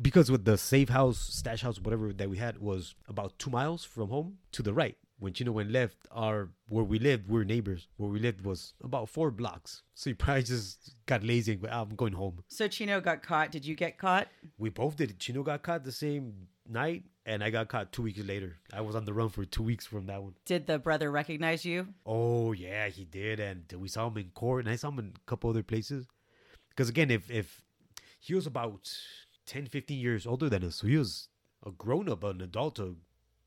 because 0.00 0.30
with 0.30 0.44
the 0.44 0.56
safe 0.56 0.88
house, 0.88 1.18
stash 1.18 1.62
house, 1.62 1.80
whatever 1.80 2.12
that 2.12 2.30
we 2.30 2.38
had 2.38 2.58
was 2.58 2.94
about 3.08 3.38
two 3.38 3.50
miles 3.50 3.84
from 3.84 4.10
home 4.10 4.38
to 4.52 4.62
the 4.62 4.72
right. 4.72 4.96
When 5.20 5.32
Chino 5.32 5.50
went 5.50 5.72
left, 5.72 5.96
our 6.12 6.50
where 6.68 6.84
we 6.84 6.98
lived, 7.00 7.28
we 7.28 7.40
are 7.40 7.44
neighbors. 7.44 7.88
Where 7.96 8.08
we 8.08 8.20
lived 8.20 8.44
was 8.44 8.74
about 8.82 9.08
four 9.08 9.30
blocks. 9.32 9.82
So 9.94 10.10
he 10.10 10.14
probably 10.14 10.44
just 10.44 10.94
got 11.06 11.24
lazy 11.24 11.52
and 11.52 11.62
went, 11.62 11.74
"Ah, 11.74 11.82
I'm 11.82 11.96
going 11.96 12.12
home. 12.12 12.44
So 12.46 12.68
Chino 12.68 13.00
got 13.00 13.22
caught. 13.22 13.50
Did 13.50 13.66
you 13.66 13.74
get 13.74 13.98
caught? 13.98 14.28
We 14.58 14.70
both 14.70 14.96
did. 14.96 15.18
Chino 15.18 15.42
got 15.42 15.62
caught 15.62 15.82
the 15.84 15.90
same 15.92 16.46
night, 16.68 17.02
and 17.26 17.42
I 17.42 17.50
got 17.50 17.68
caught 17.68 17.92
two 17.92 18.02
weeks 18.02 18.20
later. 18.20 18.58
I 18.72 18.80
was 18.80 18.94
on 18.94 19.06
the 19.06 19.12
run 19.12 19.28
for 19.28 19.44
two 19.44 19.64
weeks 19.64 19.86
from 19.86 20.06
that 20.06 20.22
one. 20.22 20.34
Did 20.44 20.66
the 20.68 20.78
brother 20.78 21.10
recognize 21.10 21.64
you? 21.64 21.88
Oh 22.06 22.52
yeah, 22.52 22.88
he 22.88 23.04
did, 23.04 23.40
and 23.40 23.64
we 23.72 23.88
saw 23.88 24.06
him 24.08 24.18
in 24.18 24.30
court, 24.30 24.64
and 24.64 24.72
I 24.72 24.76
saw 24.76 24.88
him 24.90 25.00
in 25.00 25.14
a 25.16 25.30
couple 25.30 25.50
other 25.50 25.64
places. 25.64 26.06
Because 26.68 26.88
again, 26.88 27.10
if 27.10 27.28
if 27.28 27.64
he 28.20 28.34
was 28.34 28.46
about 28.46 28.88
10, 29.46 29.66
15 29.66 29.98
years 29.98 30.26
older 30.26 30.48
than 30.48 30.62
us, 30.62 30.76
so 30.76 30.86
he 30.86 30.96
was 30.96 31.28
a 31.66 31.72
grown 31.72 32.08
up, 32.08 32.22
an 32.22 32.40
adult, 32.40 32.78
a 32.78 32.94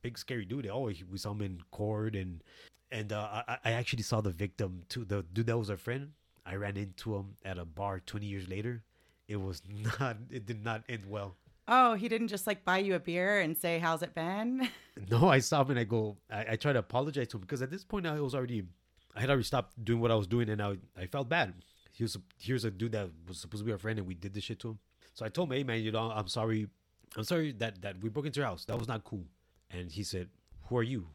big 0.01 0.17
scary 0.17 0.45
dude. 0.45 0.67
Oh, 0.67 0.91
we 1.09 1.17
saw 1.17 1.31
him 1.31 1.41
in 1.41 1.61
court, 1.71 2.15
and 2.15 2.43
and 2.91 3.13
uh, 3.13 3.43
I, 3.47 3.57
I 3.65 3.71
actually 3.71 4.03
saw 4.03 4.21
the 4.21 4.31
victim 4.31 4.83
too. 4.89 5.05
The 5.05 5.23
dude 5.33 5.47
that 5.47 5.57
was 5.57 5.69
our 5.69 5.77
friend. 5.77 6.11
I 6.45 6.55
ran 6.55 6.75
into 6.75 7.15
him 7.15 7.35
at 7.45 7.57
a 7.57 7.65
bar 7.65 7.99
20 7.99 8.25
years 8.25 8.49
later. 8.49 8.83
It 9.27 9.39
was 9.39 9.61
not. 9.99 10.17
It 10.29 10.45
did 10.45 10.63
not 10.63 10.83
end 10.89 11.05
well. 11.07 11.35
Oh, 11.67 11.93
he 11.93 12.09
didn't 12.09 12.27
just 12.27 12.47
like 12.47 12.65
buy 12.65 12.79
you 12.79 12.95
a 12.95 12.99
beer 12.99 13.39
and 13.39 13.57
say, 13.57 13.79
"How's 13.79 14.01
it 14.01 14.13
been?" 14.13 14.67
No, 15.09 15.29
I 15.29 15.39
saw 15.39 15.61
him 15.61 15.71
and 15.71 15.79
I 15.79 15.83
go. 15.85 16.17
I, 16.29 16.45
I 16.51 16.55
try 16.57 16.73
to 16.73 16.79
apologize 16.79 17.29
to 17.29 17.37
him 17.37 17.41
because 17.41 17.61
at 17.61 17.71
this 17.71 17.83
point 17.83 18.05
I 18.05 18.19
was 18.19 18.35
already. 18.35 18.63
I 19.15 19.21
had 19.21 19.29
already 19.29 19.43
stopped 19.43 19.83
doing 19.83 19.99
what 19.99 20.11
I 20.11 20.15
was 20.15 20.27
doing, 20.27 20.49
and 20.49 20.61
I 20.61 20.77
I 20.97 21.05
felt 21.05 21.29
bad. 21.29 21.53
He 21.93 22.03
was 22.03 22.17
here's 22.37 22.65
a 22.65 22.71
dude 22.71 22.91
that 22.93 23.09
was 23.27 23.37
supposed 23.39 23.61
to 23.61 23.65
be 23.65 23.71
our 23.71 23.77
friend, 23.77 23.99
and 23.99 24.07
we 24.07 24.15
did 24.15 24.33
this 24.33 24.43
shit 24.43 24.59
to 24.59 24.69
him. 24.69 24.79
So 25.13 25.25
I 25.25 25.29
told 25.29 25.49
him, 25.49 25.57
"Hey 25.57 25.63
man, 25.63 25.81
you 25.81 25.91
know, 25.91 26.11
I'm 26.11 26.27
sorry. 26.27 26.67
I'm 27.15 27.23
sorry 27.23 27.51
that 27.53 27.81
that 27.81 28.01
we 28.01 28.09
broke 28.09 28.25
into 28.25 28.39
your 28.39 28.47
house. 28.47 28.65
That 28.65 28.77
was 28.77 28.87
not 28.87 29.03
cool." 29.05 29.23
And 29.73 29.91
he 29.91 30.03
said, 30.03 30.29
Who 30.67 30.77
are 30.77 30.83
you? 30.83 31.07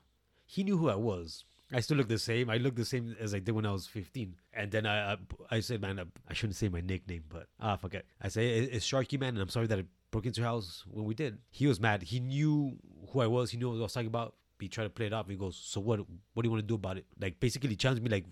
He 0.45 0.63
knew 0.65 0.77
who 0.77 0.89
I 0.89 0.95
was. 0.95 1.45
I 1.73 1.81
still 1.81 1.97
look 1.97 2.09
the 2.09 2.19
same. 2.19 2.49
I 2.49 2.59
look 2.59 2.77
the 2.77 2.85
same 2.85 3.17
as 3.19 3.35
I 3.35 3.41
did 3.41 3.53
when 3.53 3.67
I 3.67 3.73
was 3.73 3.87
15. 3.87 4.37
And 4.55 4.71
then 4.71 4.87
I 4.87 5.15
I, 5.15 5.17
I 5.51 5.61
said, 5.61 5.81
Man, 5.81 5.99
I, 5.99 6.05
I, 6.29 6.35
shouldn't 6.35 6.57
say 6.57 6.69
my 6.69 6.81
nickname, 6.81 7.25
but 7.29 7.49
ah, 7.61 7.77
forget. 7.77 8.05
I 8.23 8.29
say, 8.29 8.59
It's 8.59 8.87
Sharky 8.87 9.19
Man, 9.19 9.31
and 9.31 9.41
I'm 9.41 9.49
sorry 9.49 9.67
that 9.67 9.79
I 9.79 9.85
broke 10.11 10.27
into 10.27 10.41
your 10.41 10.49
house 10.49 10.85
when 10.89 11.05
we 11.05 11.15
did. 11.15 11.39
He 11.51 11.67
was 11.67 11.81
mad. 11.81 12.03
He 12.03 12.21
knew 12.21 12.77
who 13.11 13.21
I 13.21 13.27
was. 13.27 13.51
He 13.51 13.59
knew 13.59 13.71
what 13.71 13.79
I 13.79 13.83
was 13.83 13.93
talking 13.93 14.07
about. 14.07 14.35
He 14.59 14.69
tried 14.69 14.85
to 14.85 14.91
play 14.91 15.07
it 15.07 15.13
off. 15.13 15.29
He 15.29 15.37
goes, 15.37 15.57
"So 15.57 15.81
what? 15.81 15.99
What 15.99 16.43
do 16.43 16.47
you 16.47 16.51
want 16.51 16.63
to 16.63 16.67
do 16.67 16.77
about 16.77 16.97
it?" 16.97 17.05
Like 17.21 17.39
basically 17.41 17.77
challenged 17.77 18.03
me, 18.03 18.09
like, 18.09 18.25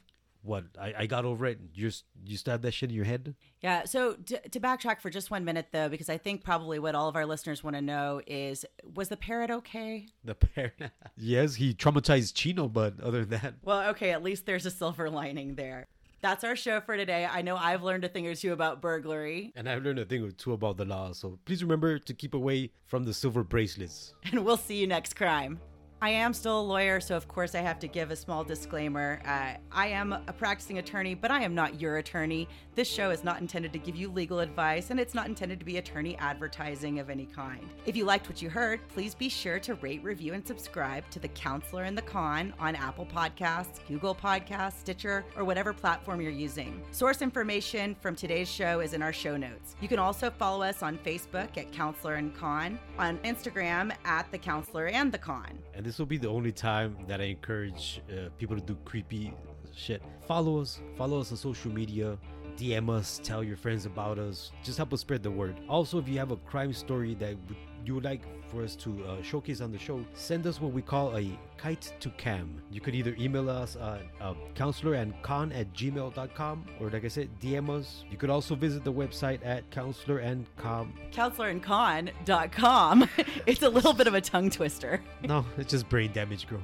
what 0.44 0.64
I, 0.80 0.94
I 0.98 1.06
got 1.06 1.24
over 1.24 1.46
it 1.46 1.58
you 1.72 1.90
you 2.24 2.36
still 2.36 2.52
have 2.52 2.62
that 2.62 2.72
shit 2.72 2.90
in 2.90 2.96
your 2.96 3.04
head 3.04 3.34
yeah 3.60 3.84
so 3.84 4.14
to, 4.14 4.48
to 4.48 4.60
backtrack 4.60 5.00
for 5.00 5.10
just 5.10 5.30
one 5.30 5.44
minute 5.44 5.68
though 5.72 5.88
because 5.88 6.08
i 6.08 6.18
think 6.18 6.44
probably 6.44 6.78
what 6.78 6.94
all 6.94 7.08
of 7.08 7.16
our 7.16 7.26
listeners 7.26 7.64
want 7.64 7.76
to 7.76 7.82
know 7.82 8.20
is 8.26 8.64
was 8.94 9.08
the 9.08 9.16
parrot 9.16 9.50
okay 9.50 10.06
the 10.22 10.34
parrot 10.34 10.74
yes 11.16 11.56
he 11.56 11.74
traumatized 11.74 12.34
chino 12.34 12.68
but 12.68 13.00
other 13.00 13.24
than 13.24 13.40
that 13.40 13.54
well 13.62 13.88
okay 13.90 14.10
at 14.12 14.22
least 14.22 14.46
there's 14.46 14.66
a 14.66 14.70
silver 14.70 15.08
lining 15.10 15.54
there 15.54 15.86
that's 16.24 16.42
our 16.42 16.56
show 16.56 16.80
for 16.80 16.96
today. 16.96 17.28
I 17.30 17.42
know 17.42 17.54
I've 17.54 17.82
learned 17.82 18.02
a 18.04 18.08
thing 18.08 18.26
or 18.26 18.34
two 18.34 18.54
about 18.54 18.80
burglary. 18.80 19.52
And 19.56 19.68
I've 19.68 19.84
learned 19.84 19.98
a 19.98 20.06
thing 20.06 20.24
or 20.24 20.30
two 20.30 20.54
about 20.54 20.78
the 20.78 20.86
law. 20.86 21.12
So 21.12 21.38
please 21.44 21.62
remember 21.62 21.98
to 21.98 22.14
keep 22.14 22.32
away 22.32 22.70
from 22.86 23.04
the 23.04 23.12
silver 23.12 23.44
bracelets. 23.44 24.14
And 24.32 24.42
we'll 24.42 24.56
see 24.56 24.76
you 24.76 24.86
next 24.86 25.16
crime. 25.16 25.60
I 26.04 26.10
am 26.10 26.34
still 26.34 26.60
a 26.60 26.68
lawyer, 26.74 27.00
so 27.00 27.16
of 27.16 27.28
course 27.28 27.54
I 27.54 27.60
have 27.60 27.78
to 27.78 27.88
give 27.88 28.10
a 28.10 28.16
small 28.16 28.44
disclaimer. 28.44 29.22
Uh, 29.24 29.54
I 29.72 29.86
am 29.86 30.12
a 30.12 30.34
practicing 30.34 30.76
attorney, 30.76 31.14
but 31.14 31.30
I 31.30 31.40
am 31.42 31.54
not 31.54 31.80
your 31.80 31.96
attorney. 31.96 32.46
This 32.74 32.86
show 32.86 33.08
is 33.08 33.24
not 33.24 33.40
intended 33.40 33.72
to 33.72 33.78
give 33.78 33.96
you 33.96 34.10
legal 34.10 34.40
advice, 34.40 34.90
and 34.90 35.00
it's 35.00 35.14
not 35.14 35.28
intended 35.28 35.60
to 35.60 35.64
be 35.64 35.78
attorney 35.78 36.14
advertising 36.18 36.98
of 36.98 37.08
any 37.08 37.24
kind. 37.24 37.70
If 37.86 37.96
you 37.96 38.04
liked 38.04 38.28
what 38.28 38.42
you 38.42 38.50
heard, 38.50 38.86
please 38.88 39.14
be 39.14 39.30
sure 39.30 39.58
to 39.60 39.76
rate, 39.76 40.04
review, 40.04 40.34
and 40.34 40.46
subscribe 40.46 41.08
to 41.08 41.18
The 41.18 41.28
Counselor 41.28 41.84
and 41.84 41.96
the 41.96 42.02
Con 42.02 42.52
on 42.58 42.76
Apple 42.76 43.06
Podcasts, 43.06 43.78
Google 43.88 44.14
Podcasts, 44.14 44.80
Stitcher, 44.80 45.24
or 45.38 45.44
whatever 45.44 45.72
platform 45.72 46.20
you're 46.20 46.30
using. 46.30 46.82
Source 46.90 47.22
information 47.22 47.94
from 47.94 48.14
today's 48.14 48.50
show 48.50 48.80
is 48.80 48.92
in 48.92 49.00
our 49.00 49.14
show 49.14 49.38
notes. 49.38 49.74
You 49.80 49.88
can 49.88 49.98
also 49.98 50.28
follow 50.28 50.62
us 50.66 50.82
on 50.82 50.98
Facebook 50.98 51.56
at 51.56 51.72
Counselor 51.72 52.16
and 52.16 52.36
Con, 52.36 52.78
on 52.98 53.16
Instagram 53.20 53.90
at 54.04 54.30
The 54.30 54.38
Counselor 54.38 54.88
and 54.88 55.10
the 55.10 55.16
Con. 55.16 55.63
And 55.74 55.84
this 55.84 55.98
will 55.98 56.06
be 56.06 56.18
the 56.18 56.28
only 56.28 56.52
time 56.52 56.96
that 57.08 57.20
I 57.20 57.24
encourage 57.24 58.00
uh, 58.08 58.28
people 58.38 58.56
to 58.56 58.62
do 58.62 58.76
creepy 58.84 59.32
shit. 59.74 60.02
Follow 60.26 60.60
us, 60.60 60.80
follow 60.96 61.20
us 61.20 61.32
on 61.32 61.36
social 61.36 61.72
media, 61.72 62.16
DM 62.56 62.88
us, 62.88 63.20
tell 63.24 63.42
your 63.42 63.56
friends 63.56 63.84
about 63.84 64.18
us. 64.18 64.52
Just 64.62 64.78
help 64.78 64.92
us 64.92 65.00
spread 65.00 65.22
the 65.22 65.30
word. 65.30 65.56
Also, 65.68 65.98
if 65.98 66.08
you 66.08 66.18
have 66.18 66.30
a 66.30 66.36
crime 66.36 66.72
story 66.72 67.14
that 67.16 67.36
you 67.84 67.94
would 67.94 68.04
like 68.04 68.22
for 68.50 68.62
us 68.62 68.76
to 68.76 69.04
uh, 69.04 69.22
showcase 69.22 69.60
on 69.60 69.72
the 69.72 69.78
show, 69.78 70.04
send 70.14 70.46
us 70.46 70.60
what 70.60 70.72
we 70.72 70.82
call 70.82 71.16
a 71.16 71.38
kite 71.56 71.92
to 72.00 72.10
Kam. 72.10 72.62
You 72.70 72.80
could 72.80 72.94
either 72.94 73.16
email 73.18 73.50
us 73.50 73.76
at 73.76 74.02
uh, 74.20 74.34
counselor 74.54 74.94
and 74.94 75.14
con 75.22 75.52
at 75.52 75.72
gmail.com 75.74 76.66
or, 76.80 76.90
like 76.90 77.04
I 77.04 77.08
said, 77.08 77.28
DM 77.40 77.70
us. 77.70 78.04
You 78.10 78.16
could 78.16 78.30
also 78.30 78.54
visit 78.54 78.84
the 78.84 78.92
website 78.92 79.40
at 79.44 79.68
counselor 79.70 80.18
and 80.18 80.46
com. 80.56 80.94
Counselorandcon.com. 81.12 83.08
it's 83.46 83.62
a 83.62 83.68
little 83.68 83.92
bit 83.92 84.06
of 84.06 84.14
a 84.14 84.20
tongue 84.20 84.50
twister. 84.50 85.02
no, 85.22 85.44
it's 85.56 85.70
just 85.70 85.88
brain 85.88 86.12
damage, 86.12 86.46
girl. 86.46 86.62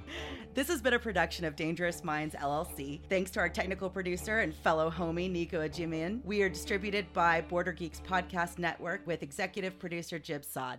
This 0.52 0.66
has 0.66 0.82
been 0.82 0.94
a 0.94 0.98
production 0.98 1.44
of 1.44 1.54
Dangerous 1.54 2.02
Minds 2.02 2.34
LLC. 2.34 3.00
Thanks 3.08 3.30
to 3.32 3.40
our 3.40 3.48
technical 3.48 3.88
producer 3.88 4.40
and 4.40 4.54
fellow 4.54 4.90
homie, 4.90 5.30
Nico 5.30 5.66
Ajimian. 5.66 6.24
We 6.24 6.42
are 6.42 6.48
distributed 6.48 7.12
by 7.12 7.40
Border 7.42 7.72
Geeks 7.72 8.00
Podcast 8.00 8.58
Network 8.58 9.06
with 9.06 9.22
executive 9.22 9.78
producer 9.78 10.18
Jib 10.18 10.44
Sod. 10.44 10.78